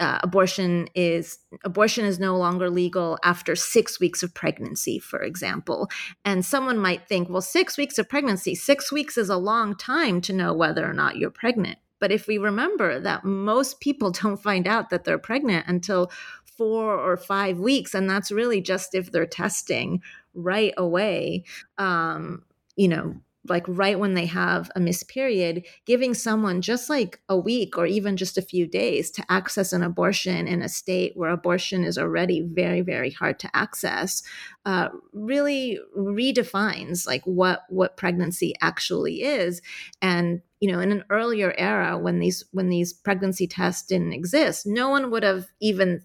uh, 0.00 0.18
abortion 0.22 0.88
is 0.94 1.38
abortion 1.64 2.04
is 2.04 2.18
no 2.18 2.36
longer 2.36 2.68
legal 2.68 3.18
after 3.22 3.54
six 3.54 4.00
weeks 4.00 4.22
of 4.22 4.34
pregnancy, 4.34 4.98
for 4.98 5.22
example. 5.22 5.88
And 6.24 6.44
someone 6.44 6.78
might 6.78 7.06
think, 7.06 7.28
well, 7.28 7.40
six 7.40 7.76
weeks 7.76 7.98
of 7.98 8.08
pregnancy, 8.08 8.54
six 8.54 8.90
weeks 8.90 9.16
is 9.16 9.28
a 9.28 9.36
long 9.36 9.76
time 9.76 10.20
to 10.22 10.32
know 10.32 10.52
whether 10.52 10.88
or 10.88 10.94
not 10.94 11.16
you're 11.16 11.30
pregnant. 11.30 11.78
But 12.00 12.10
if 12.10 12.26
we 12.26 12.38
remember 12.38 12.98
that 13.00 13.24
most 13.24 13.80
people 13.80 14.10
don't 14.22 14.42
find 14.42 14.66
out 14.66 14.90
that 14.90 15.04
they're 15.04 15.18
pregnant 15.18 15.66
until 15.68 16.10
four 16.44 16.98
or 16.98 17.16
five 17.16 17.58
weeks, 17.58 17.94
and 17.94 18.08
that's 18.08 18.30
really 18.30 18.60
just 18.60 18.94
if 18.94 19.10
they're 19.12 19.26
testing 19.26 20.02
right 20.34 20.74
away. 20.76 21.44
Um, 21.78 22.42
you 22.76 22.88
know, 22.88 23.14
like 23.46 23.64
right 23.68 23.98
when 23.98 24.14
they 24.14 24.26
have 24.26 24.70
a 24.74 24.80
missed 24.80 25.08
period, 25.08 25.66
giving 25.84 26.14
someone 26.14 26.62
just 26.62 26.88
like 26.88 27.20
a 27.28 27.36
week 27.36 27.76
or 27.76 27.84
even 27.86 28.16
just 28.16 28.38
a 28.38 28.42
few 28.42 28.66
days 28.66 29.10
to 29.10 29.24
access 29.28 29.72
an 29.72 29.82
abortion 29.82 30.48
in 30.48 30.62
a 30.62 30.68
state 30.68 31.12
where 31.14 31.30
abortion 31.30 31.84
is 31.84 31.98
already 31.98 32.40
very, 32.40 32.80
very 32.80 33.10
hard 33.10 33.38
to 33.38 33.50
access, 33.54 34.22
uh, 34.64 34.88
really 35.12 35.78
redefines 35.96 37.06
like 37.06 37.22
what 37.24 37.64
what 37.68 37.96
pregnancy 37.96 38.54
actually 38.62 39.22
is. 39.22 39.60
And 40.00 40.40
you 40.60 40.72
know, 40.72 40.80
in 40.80 40.92
an 40.92 41.04
earlier 41.10 41.54
era 41.58 41.98
when 41.98 42.20
these 42.20 42.44
when 42.52 42.70
these 42.70 42.92
pregnancy 42.92 43.46
tests 43.46 43.86
didn't 43.86 44.14
exist, 44.14 44.66
no 44.66 44.88
one 44.88 45.10
would 45.10 45.22
have 45.22 45.46
even 45.60 46.02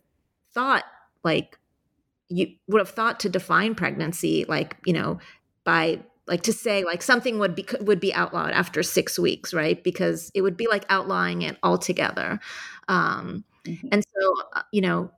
thought 0.54 0.84
like 1.24 1.58
you 2.28 2.48
would 2.68 2.80
have 2.80 2.90
thought 2.90 3.20
to 3.22 3.30
define 3.30 3.76
pregnancy 3.76 4.46
like 4.48 4.78
you 4.86 4.94
know 4.94 5.20
by 5.64 6.00
like 6.30 6.44
to 6.44 6.54
say 6.54 6.84
like 6.86 7.02
something 7.02 7.40
would 7.40 7.56
be 7.56 7.66
would 7.82 8.00
be 8.00 8.14
outlawed 8.14 8.52
after 8.52 8.82
six 8.82 9.20
weeks 9.20 9.54
right 9.54 9.84
because 9.84 10.32
it 10.34 10.42
would 10.42 10.56
be 10.56 10.68
like 10.68 10.86
outlawing 10.90 11.42
it 11.42 11.58
altogether 11.64 12.40
um, 12.88 13.44
mm-hmm. 13.66 13.88
and 13.92 14.04
so 14.04 14.36
uh, 14.54 14.62
you 14.72 14.82
know 14.82 15.12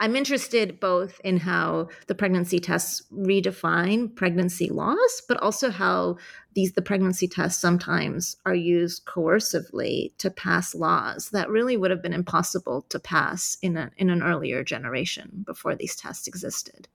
I'm 0.00 0.16
interested 0.16 0.80
both 0.80 1.20
in 1.22 1.38
how 1.38 1.88
the 2.08 2.16
pregnancy 2.16 2.58
tests 2.58 3.02
redefine 3.12 4.14
pregnancy 4.14 4.68
loss, 4.68 5.22
but 5.26 5.40
also 5.40 5.70
how 5.70 6.16
these 6.54 6.72
the 6.72 6.82
pregnancy 6.82 7.28
tests 7.28 7.60
sometimes 7.60 8.36
are 8.44 8.54
used 8.54 9.04
coercively 9.06 10.12
to 10.18 10.30
pass 10.30 10.74
laws 10.74 11.30
that 11.30 11.48
really 11.48 11.76
would 11.76 11.92
have 11.92 12.02
been 12.02 12.12
impossible 12.12 12.82
to 12.88 12.98
pass 12.98 13.56
in 13.62 13.76
a, 13.76 13.90
in 13.96 14.10
an 14.10 14.22
earlier 14.22 14.64
generation 14.64 15.44
before 15.46 15.76
these 15.76 15.94
tests 15.94 16.26
existed. 16.26 16.88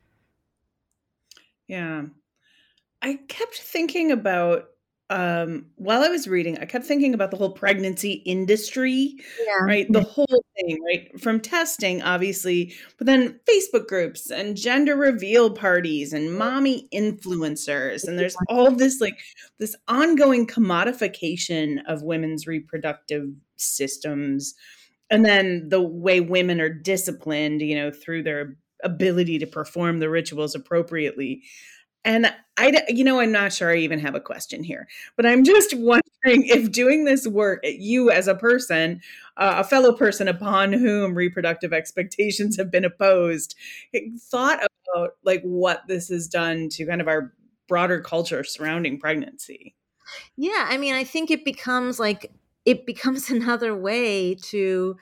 Yeah. 1.68 2.04
I 3.02 3.20
kept 3.28 3.56
thinking 3.56 4.12
about 4.12 4.66
um 5.12 5.66
while 5.76 6.04
i 6.04 6.08
was 6.08 6.28
reading 6.28 6.58
i 6.60 6.66
kept 6.66 6.86
thinking 6.86 7.16
about 7.16 7.32
the 7.32 7.38
whole 7.38 7.52
pregnancy 7.52 8.14
industry 8.26 9.16
yeah. 9.44 9.64
right? 9.64 9.92
The 9.92 10.04
whole 10.04 10.44
thing 10.56 10.78
right? 10.86 11.20
From 11.20 11.40
testing 11.40 12.02
obviously 12.04 12.76
but 12.98 13.08
then 13.08 13.40
facebook 13.50 13.88
groups 13.88 14.30
and 14.30 14.56
gender 14.56 14.96
reveal 14.96 15.50
parties 15.50 16.14
and 16.14 16.38
mommy 16.38 16.88
influencers 16.94 18.08
and 18.08 18.20
there's 18.20 18.36
all 18.50 18.70
this 18.70 19.02
like 19.02 19.18
this 19.58 19.76
ongoing 19.88 20.46
commodification 20.46 21.80
of 21.88 22.04
women's 22.04 22.46
reproductive 22.46 23.30
systems 23.56 24.54
and 25.10 25.26
then 25.26 25.70
the 25.70 25.82
way 25.82 26.22
women 26.22 26.62
are 26.62 26.70
disciplined 26.70 27.62
you 27.62 27.76
know 27.76 27.90
through 27.90 28.22
their 28.22 28.58
ability 28.84 29.40
to 29.40 29.48
perform 29.48 30.00
the 30.00 30.10
rituals 30.10 30.54
appropriately 30.56 31.42
and 32.06 32.34
I, 32.58 32.84
you 32.90 33.04
know, 33.04 33.20
I'm 33.20 33.32
not 33.32 33.54
sure 33.54 33.72
I 33.72 33.78
even 33.78 34.00
have 34.00 34.16
a 34.16 34.20
question 34.20 34.64
here, 34.64 34.88
but 35.16 35.26
I'm 35.26 35.44
just 35.44 35.74
wondering 35.74 36.02
if 36.46 36.72
doing 36.72 37.06
this 37.06 37.28
work, 37.28 37.62
you 37.64 38.10
as 38.10 38.28
a 38.28 38.36
person, 38.36 39.02
uh, 39.38 39.56
a 39.58 39.64
fellow 39.64 39.94
person 39.94 40.28
upon 40.28 40.74
whom 40.74 41.16
reproductive 41.16 41.74
expectations 41.74 42.58
have 42.58 42.72
been 42.72 42.86
opposed, 42.86 43.56
thought 44.20 44.60
about 44.94 45.12
like 45.24 45.42
what 45.44 45.88
this 45.88 46.10
has 46.10 46.28
done 46.28 46.70
to 46.70 46.86
kind 46.86 47.02
of 47.02 47.08
our 47.08 47.34
broader 47.68 48.02
culture 48.02 48.44
surrounding 48.44 49.00
pregnancy. 49.00 49.76
Yeah, 50.36 50.68
I 50.70 50.78
mean, 50.78 50.96
I 50.96 51.04
think 51.04 51.32
it 51.32 51.46
becomes 51.46 52.00
like 52.00 52.32
it 52.66 52.86
becomes 52.86 53.30
another 53.30 53.76
way 53.76 54.36
to, 54.36 54.98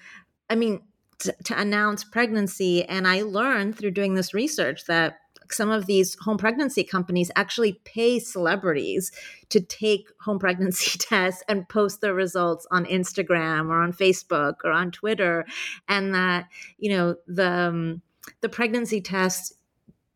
I 0.49 0.55
mean, 0.55 0.81
to, 1.19 1.35
to 1.45 1.59
announce 1.59 2.03
pregnancy. 2.03 2.83
And 2.83 3.07
I 3.07 3.23
learned 3.23 3.77
through 3.77 3.91
doing 3.91 4.13
this 4.13 4.33
research 4.33 4.85
that 4.85 5.17
some 5.53 5.69
of 5.69 5.85
these 5.85 6.15
home 6.21 6.37
pregnancy 6.37 6.83
companies 6.83 7.31
actually 7.35 7.73
pay 7.83 8.19
celebrities 8.19 9.11
to 9.49 9.59
take 9.59 10.09
home 10.21 10.39
pregnancy 10.47 10.97
tests 10.97 11.43
and 11.47 11.67
post 11.69 12.01
their 12.01 12.13
results 12.13 12.67
on 12.71 12.85
Instagram 12.85 13.69
or 13.69 13.81
on 13.81 13.93
Facebook 13.93 14.55
or 14.63 14.71
on 14.71 14.91
Twitter, 14.91 15.45
and 15.87 16.13
that 16.13 16.47
you 16.77 16.89
know 16.89 17.15
the 17.27 17.51
um, 17.51 18.01
the 18.41 18.49
pregnancy 18.49 19.01
test 19.01 19.53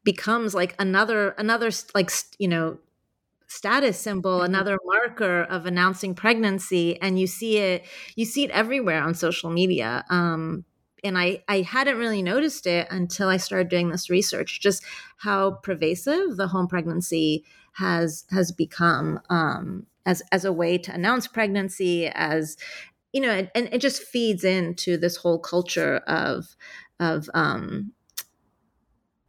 becomes 0.04 0.54
like 0.54 0.76
another 0.80 1.30
another 1.38 1.70
like 1.94 2.12
you 2.40 2.48
know 2.48 2.78
status 3.52 4.00
symbol 4.00 4.38
mm-hmm. 4.38 4.46
another 4.46 4.78
marker 4.86 5.44
of 5.44 5.66
announcing 5.66 6.16
pregnancy. 6.16 7.00
And 7.02 7.20
you 7.20 7.28
see 7.28 7.58
it 7.58 7.86
you 8.16 8.26
see 8.26 8.44
it 8.46 8.52
everywhere 8.52 9.04
on 9.04 9.14
social 9.14 9.50
media. 9.50 10.06
Um, 10.10 10.66
and 11.04 11.18
I, 11.18 11.44
I 11.48 11.62
hadn't 11.62 11.98
really 11.98 12.22
noticed 12.22 12.68
it 12.68 12.88
until 12.92 13.28
I 13.28 13.38
started 13.38 13.70
doing 13.70 13.90
this 13.90 14.10
research, 14.10 14.60
just 14.62 14.84
how 15.18 15.52
pervasive 15.64 16.38
the 16.38 16.48
home 16.48 16.68
pregnancy 16.68 17.44
has 17.74 18.26
has 18.32 18.52
become 18.52 19.20
um, 19.30 19.86
as 20.06 20.22
as 20.32 20.46
a 20.46 20.54
way 20.54 20.78
to 20.78 20.94
announce 20.94 21.28
pregnancy, 21.28 22.08
as 22.08 22.58
you 23.14 23.22
know, 23.22 23.48
and, 23.56 23.70
it 23.72 23.80
just 23.80 24.04
feeds 24.04 24.44
into 24.44 24.98
this 24.98 25.18
whole 25.18 25.40
culture 25.40 25.98
of 26.08 26.56
of 27.00 27.30
um, 27.34 27.94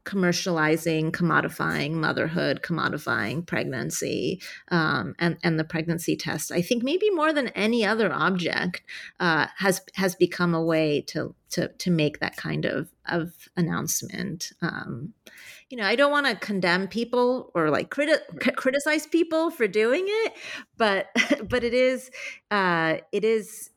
commercializing, 0.05 1.13
commodifying 1.13 1.93
motherhood, 1.93 2.63
commodifying 2.63 3.47
pregnancy, 3.47 4.41
um, 4.69 5.15
and 5.19 5.37
and 5.43 5.59
the 5.59 5.65
pregnancy 5.65 6.17
test. 6.17 6.51
I 6.51 6.63
think 6.63 6.83
maybe 6.83 7.11
more 7.11 7.33
than 7.33 7.49
any 7.49 7.85
other 7.85 8.13
object 8.13 8.83
uh, 9.21 9.47
has 9.59 9.81
has 9.95 10.15
become 10.15 10.55
a 10.55 10.63
way 10.63 11.03
to 11.09 11.35
to 11.51 11.69
to 11.69 11.91
make 11.91 12.21
that 12.21 12.37
kind 12.37 12.65
of 12.65 12.89
of 13.07 13.33
announcement. 13.57 14.53
Um, 14.61 15.15
you 15.71 15.79
know, 15.79 15.85
I 15.85 15.97
don't 15.97 16.11
want 16.11 16.27
to 16.27 16.37
condemn 16.37 16.87
people 16.89 17.51
or 17.55 17.71
like 17.71 17.91
criti- 17.91 18.57
criticize 18.57 19.07
people 19.07 19.51
for 19.51 19.67
doing 19.67 20.05
it, 20.07 20.35
but 20.77 21.09
but 21.49 21.65
it 21.65 21.75
is 21.75 22.11
uh, 22.51 22.97
it 23.13 23.25
is 23.25 23.71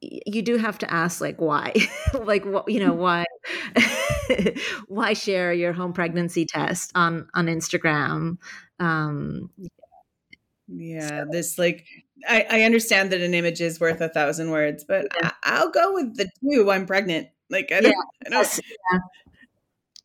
you 0.00 0.42
do 0.42 0.56
have 0.56 0.78
to 0.78 0.92
ask 0.92 1.20
like 1.20 1.40
why 1.40 1.74
like 2.24 2.44
what 2.44 2.68
you 2.70 2.80
know 2.80 2.94
why 2.94 3.24
why 4.88 5.12
share 5.12 5.52
your 5.52 5.72
home 5.72 5.92
pregnancy 5.92 6.46
test 6.46 6.90
on 6.94 7.28
on 7.34 7.46
instagram 7.46 8.38
um 8.78 9.50
yeah 10.68 11.08
so. 11.08 11.26
this 11.30 11.58
like 11.58 11.86
I, 12.28 12.46
I 12.50 12.62
understand 12.62 13.12
that 13.12 13.20
an 13.20 13.34
image 13.34 13.60
is 13.60 13.80
worth 13.80 14.00
a 14.00 14.08
thousand 14.08 14.50
words 14.50 14.84
but 14.84 15.06
yeah. 15.20 15.32
I, 15.42 15.62
will 15.62 15.70
go 15.70 15.92
with 15.94 16.16
the 16.16 16.30
two 16.40 16.70
i'm 16.70 16.86
pregnant 16.86 17.28
like 17.50 17.70
i 17.72 17.80
don't, 17.80 17.92
yeah. 17.92 18.02
I 18.26 18.30
don't 18.30 18.60
yeah. 18.92 18.98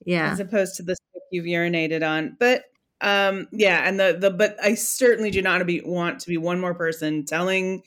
yeah 0.06 0.32
as 0.32 0.40
opposed 0.40 0.76
to 0.78 0.84
the 0.84 0.96
stuff 0.96 1.24
you've 1.32 1.46
urinated 1.46 2.08
on 2.08 2.36
but 2.40 2.66
um 3.00 3.48
yeah 3.52 3.88
and 3.88 4.00
the 4.00 4.18
the 4.20 4.32
but 4.32 4.58
i 4.62 4.74
certainly 4.74 5.32
do 5.32 5.42
not 5.42 5.66
be 5.66 5.82
want 5.82 6.20
to 6.20 6.28
be 6.28 6.38
one 6.38 6.60
more 6.60 6.74
person 6.74 7.24
telling 7.24 7.84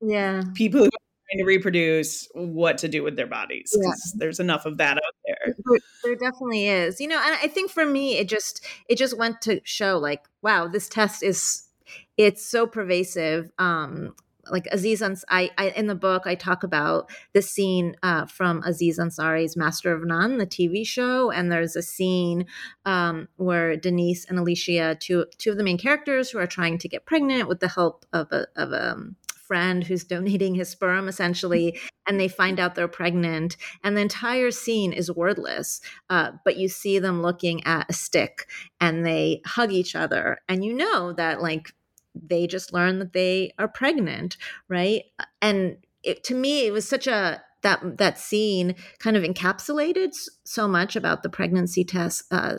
yeah 0.00 0.42
people 0.54 0.84
who 0.84 0.90
trying 1.30 1.38
to 1.38 1.44
reproduce 1.44 2.28
what 2.34 2.78
to 2.78 2.88
do 2.88 3.02
with 3.02 3.16
their 3.16 3.26
bodies 3.26 3.70
because 3.72 4.12
yeah. 4.14 4.18
there's 4.18 4.40
enough 4.40 4.66
of 4.66 4.78
that 4.78 4.96
out 4.96 5.14
there. 5.26 5.54
there. 5.56 5.78
there 6.04 6.14
definitely 6.14 6.68
is 6.68 7.00
you 7.00 7.08
know 7.08 7.20
and 7.24 7.36
i 7.42 7.48
think 7.48 7.70
for 7.70 7.84
me 7.84 8.18
it 8.18 8.28
just 8.28 8.64
it 8.88 8.96
just 8.96 9.16
went 9.16 9.40
to 9.40 9.60
show 9.64 9.98
like 9.98 10.24
wow 10.42 10.66
this 10.66 10.88
test 10.88 11.22
is 11.22 11.68
it's 12.16 12.44
so 12.44 12.66
pervasive 12.66 13.50
um 13.58 14.14
like 14.50 14.66
Aziz 14.72 15.02
Ans- 15.02 15.24
I, 15.28 15.50
I 15.58 15.70
in 15.70 15.86
the 15.86 15.94
book 15.94 16.22
I 16.26 16.34
talk 16.34 16.62
about 16.62 17.10
the 17.32 17.42
scene 17.42 17.96
uh, 18.02 18.26
from 18.26 18.62
Aziz 18.64 18.98
Ansari's 18.98 19.56
Master 19.56 19.92
of 19.92 20.06
None, 20.06 20.38
the 20.38 20.46
TV 20.46 20.86
show, 20.86 21.30
and 21.30 21.50
there's 21.50 21.76
a 21.76 21.82
scene 21.82 22.46
um, 22.84 23.28
where 23.36 23.76
Denise 23.76 24.24
and 24.24 24.38
Alicia, 24.38 24.96
two 25.00 25.26
two 25.36 25.50
of 25.50 25.58
the 25.58 25.64
main 25.64 25.78
characters, 25.78 26.30
who 26.30 26.38
are 26.38 26.46
trying 26.46 26.78
to 26.78 26.88
get 26.88 27.06
pregnant 27.06 27.48
with 27.48 27.60
the 27.60 27.68
help 27.68 28.04
of 28.12 28.32
a 28.32 28.46
of 28.56 28.72
a 28.72 28.92
um, 28.92 29.16
friend 29.48 29.84
who's 29.84 30.04
donating 30.04 30.54
his 30.54 30.68
sperm 30.68 31.08
essentially 31.08 31.78
and 32.06 32.20
they 32.20 32.28
find 32.28 32.60
out 32.60 32.74
they're 32.74 32.86
pregnant 32.86 33.56
and 33.82 33.96
the 33.96 34.00
entire 34.00 34.50
scene 34.50 34.92
is 34.92 35.10
wordless 35.10 35.80
uh, 36.10 36.30
but 36.44 36.56
you 36.56 36.68
see 36.68 36.98
them 36.98 37.22
looking 37.22 37.64
at 37.64 37.90
a 37.90 37.92
stick 37.92 38.46
and 38.80 39.04
they 39.04 39.40
hug 39.46 39.72
each 39.72 39.96
other 39.96 40.38
and 40.48 40.64
you 40.64 40.72
know 40.72 41.12
that 41.12 41.42
like 41.42 41.72
they 42.14 42.46
just 42.46 42.72
learned 42.72 43.00
that 43.00 43.12
they 43.12 43.52
are 43.58 43.68
pregnant 43.68 44.36
right? 44.68 45.04
And 45.40 45.78
it, 46.02 46.24
to 46.24 46.34
me 46.34 46.66
it 46.66 46.72
was 46.72 46.88
such 46.88 47.06
a 47.06 47.42
that 47.62 47.98
that 47.98 48.18
scene 48.18 48.76
kind 48.98 49.16
of 49.16 49.24
encapsulated 49.24 50.14
so 50.44 50.68
much 50.68 50.94
about 50.94 51.22
the 51.22 51.28
pregnancy 51.28 51.84
test 51.84 52.22
uh, 52.30 52.58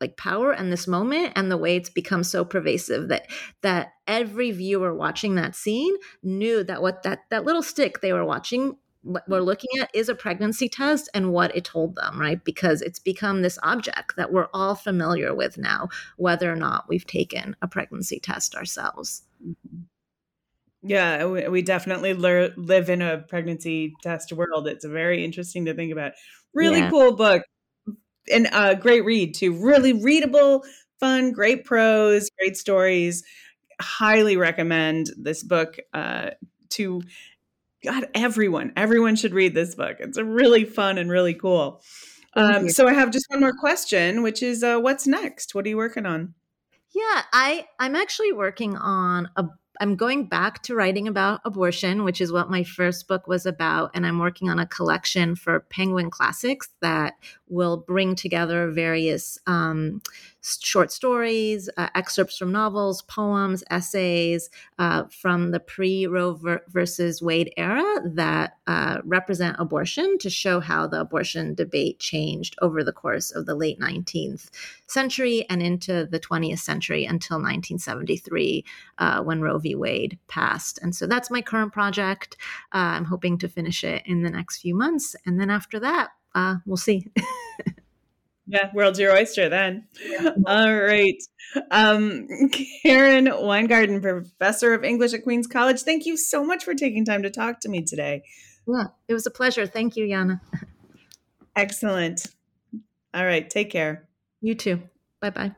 like 0.00 0.16
power 0.16 0.52
and 0.52 0.72
this 0.72 0.86
moment 0.86 1.32
and 1.36 1.50
the 1.50 1.56
way 1.56 1.76
it's 1.76 1.90
become 1.90 2.22
so 2.22 2.44
pervasive 2.44 3.08
that 3.08 3.26
that 3.62 3.92
every 4.06 4.50
viewer 4.50 4.94
watching 4.94 5.34
that 5.34 5.56
scene 5.56 5.94
knew 6.22 6.62
that 6.64 6.82
what 6.82 7.02
that 7.02 7.20
that 7.30 7.44
little 7.44 7.62
stick 7.62 8.00
they 8.00 8.12
were 8.12 8.24
watching 8.24 8.76
what 9.02 9.24
we're 9.28 9.40
looking 9.40 9.70
at 9.80 9.90
is 9.94 10.08
a 10.08 10.14
pregnancy 10.14 10.68
test 10.68 11.08
and 11.14 11.32
what 11.32 11.54
it 11.56 11.64
told 11.64 11.94
them 11.96 12.20
right? 12.20 12.44
Because 12.44 12.82
it's 12.82 12.98
become 12.98 13.42
this 13.42 13.58
object 13.62 14.16
that 14.16 14.32
we're 14.32 14.48
all 14.52 14.74
familiar 14.74 15.34
with 15.34 15.56
now 15.56 15.88
whether 16.16 16.52
or 16.52 16.56
not 16.56 16.88
we've 16.88 17.06
taken 17.06 17.56
a 17.62 17.68
pregnancy 17.68 18.20
test 18.20 18.54
ourselves. 18.54 19.22
Mm-hmm. 19.44 19.82
yeah 20.82 21.24
we 21.24 21.62
definitely 21.62 22.12
live 22.14 22.90
in 22.90 23.02
a 23.02 23.18
pregnancy 23.18 23.94
test 24.02 24.32
world. 24.32 24.68
It's 24.68 24.84
very 24.84 25.24
interesting 25.24 25.64
to 25.66 25.74
think 25.74 25.92
about. 25.92 26.12
Really 26.54 26.80
yeah. 26.80 26.90
cool 26.90 27.14
book 27.14 27.42
and 28.28 28.46
a 28.46 28.56
uh, 28.56 28.74
great 28.74 29.04
read 29.04 29.34
too. 29.34 29.52
Really 29.52 29.92
readable, 29.92 30.64
fun, 31.00 31.32
great 31.32 31.64
prose, 31.64 32.30
great 32.38 32.56
stories. 32.56 33.24
Highly 33.80 34.36
recommend 34.36 35.10
this 35.16 35.42
book 35.42 35.78
uh, 35.92 36.30
to 36.70 37.02
God 37.84 38.08
everyone. 38.14 38.72
Everyone 38.76 39.16
should 39.16 39.34
read 39.34 39.54
this 39.54 39.74
book. 39.74 39.96
It's 40.00 40.18
a 40.18 40.24
really 40.24 40.64
fun 40.64 40.98
and 40.98 41.10
really 41.10 41.34
cool. 41.34 41.82
Um, 42.34 42.68
so 42.68 42.86
I 42.86 42.92
have 42.92 43.10
just 43.10 43.26
one 43.28 43.40
more 43.40 43.52
question, 43.52 44.22
which 44.22 44.42
is, 44.42 44.62
uh, 44.62 44.78
what's 44.78 45.06
next? 45.06 45.54
What 45.54 45.64
are 45.64 45.68
you 45.68 45.76
working 45.76 46.06
on? 46.06 46.34
Yeah, 46.90 47.22
I 47.32 47.66
I'm 47.78 47.94
actually 47.94 48.32
working 48.32 48.76
on 48.76 49.28
a 49.36 49.44
I'm 49.80 49.94
going 49.96 50.26
back 50.26 50.62
to 50.64 50.74
writing 50.74 51.06
about 51.06 51.40
abortion, 51.44 52.02
which 52.04 52.20
is 52.20 52.32
what 52.32 52.50
my 52.50 52.64
first 52.64 53.06
book 53.06 53.28
was 53.28 53.46
about. 53.46 53.90
And 53.94 54.06
I'm 54.06 54.18
working 54.18 54.48
on 54.48 54.58
a 54.58 54.66
collection 54.66 55.36
for 55.36 55.60
Penguin 55.60 56.10
Classics 56.10 56.68
that 56.80 57.14
will 57.50 57.76
bring 57.76 58.14
together 58.14 58.70
various 58.70 59.38
um, 59.46 60.02
short 60.42 60.92
stories, 60.92 61.68
uh, 61.76 61.88
excerpts 61.94 62.38
from 62.38 62.52
novels, 62.52 63.02
poems, 63.02 63.64
essays 63.70 64.50
uh, 64.78 65.04
from 65.10 65.50
the 65.50 65.60
pre 65.60 66.06
Roe 66.06 66.34
ver- 66.34 66.62
versus 66.68 67.20
Wade 67.20 67.52
era 67.56 67.84
that 68.04 68.56
uh, 68.66 68.98
represent 69.04 69.56
abortion 69.58 70.18
to 70.18 70.30
show 70.30 70.60
how 70.60 70.86
the 70.86 71.00
abortion 71.00 71.54
debate 71.54 71.98
changed 71.98 72.56
over 72.62 72.82
the 72.82 72.92
course 72.92 73.30
of 73.30 73.46
the 73.46 73.54
late 73.54 73.78
19th 73.80 74.50
century 74.86 75.44
and 75.50 75.62
into 75.62 76.06
the 76.10 76.20
20th 76.20 76.60
century 76.60 77.04
until 77.04 77.36
1973 77.36 78.64
uh, 78.98 79.22
when 79.22 79.40
Roe 79.40 79.58
v. 79.58 79.74
Wade 79.74 80.18
passed. 80.28 80.78
And 80.82 80.94
so 80.94 81.06
that's 81.06 81.30
my 81.30 81.42
current 81.42 81.72
project. 81.72 82.36
Uh, 82.72 82.96
I'm 82.96 83.04
hoping 83.04 83.38
to 83.38 83.48
finish 83.48 83.84
it 83.84 84.02
in 84.06 84.22
the 84.22 84.30
next 84.30 84.58
few 84.58 84.74
months. 84.74 85.14
And 85.26 85.40
then 85.40 85.50
after 85.50 85.78
that, 85.80 86.10
uh, 86.34 86.56
we'll 86.66 86.76
see. 86.76 87.06
Yeah, 88.48 88.70
world's 88.72 88.98
your 88.98 89.12
oyster 89.12 89.50
then. 89.50 89.86
All 90.46 90.74
right. 90.74 91.22
Um, 91.70 92.26
Karen 92.82 93.26
Weingarten, 93.26 94.00
professor 94.00 94.72
of 94.72 94.84
English 94.84 95.12
at 95.12 95.22
Queens 95.22 95.46
College, 95.46 95.82
thank 95.82 96.06
you 96.06 96.16
so 96.16 96.42
much 96.42 96.64
for 96.64 96.74
taking 96.74 97.04
time 97.04 97.22
to 97.22 97.30
talk 97.30 97.60
to 97.60 97.68
me 97.68 97.82
today. 97.82 98.22
Yeah, 98.66 98.84
it 99.06 99.12
was 99.12 99.26
a 99.26 99.30
pleasure. 99.30 99.66
Thank 99.66 99.96
you, 99.96 100.06
Yana. 100.06 100.40
Excellent. 101.54 102.26
All 103.12 103.24
right. 103.24 103.48
Take 103.48 103.70
care. 103.70 104.08
You 104.40 104.54
too. 104.54 104.82
Bye 105.20 105.30
bye. 105.30 105.52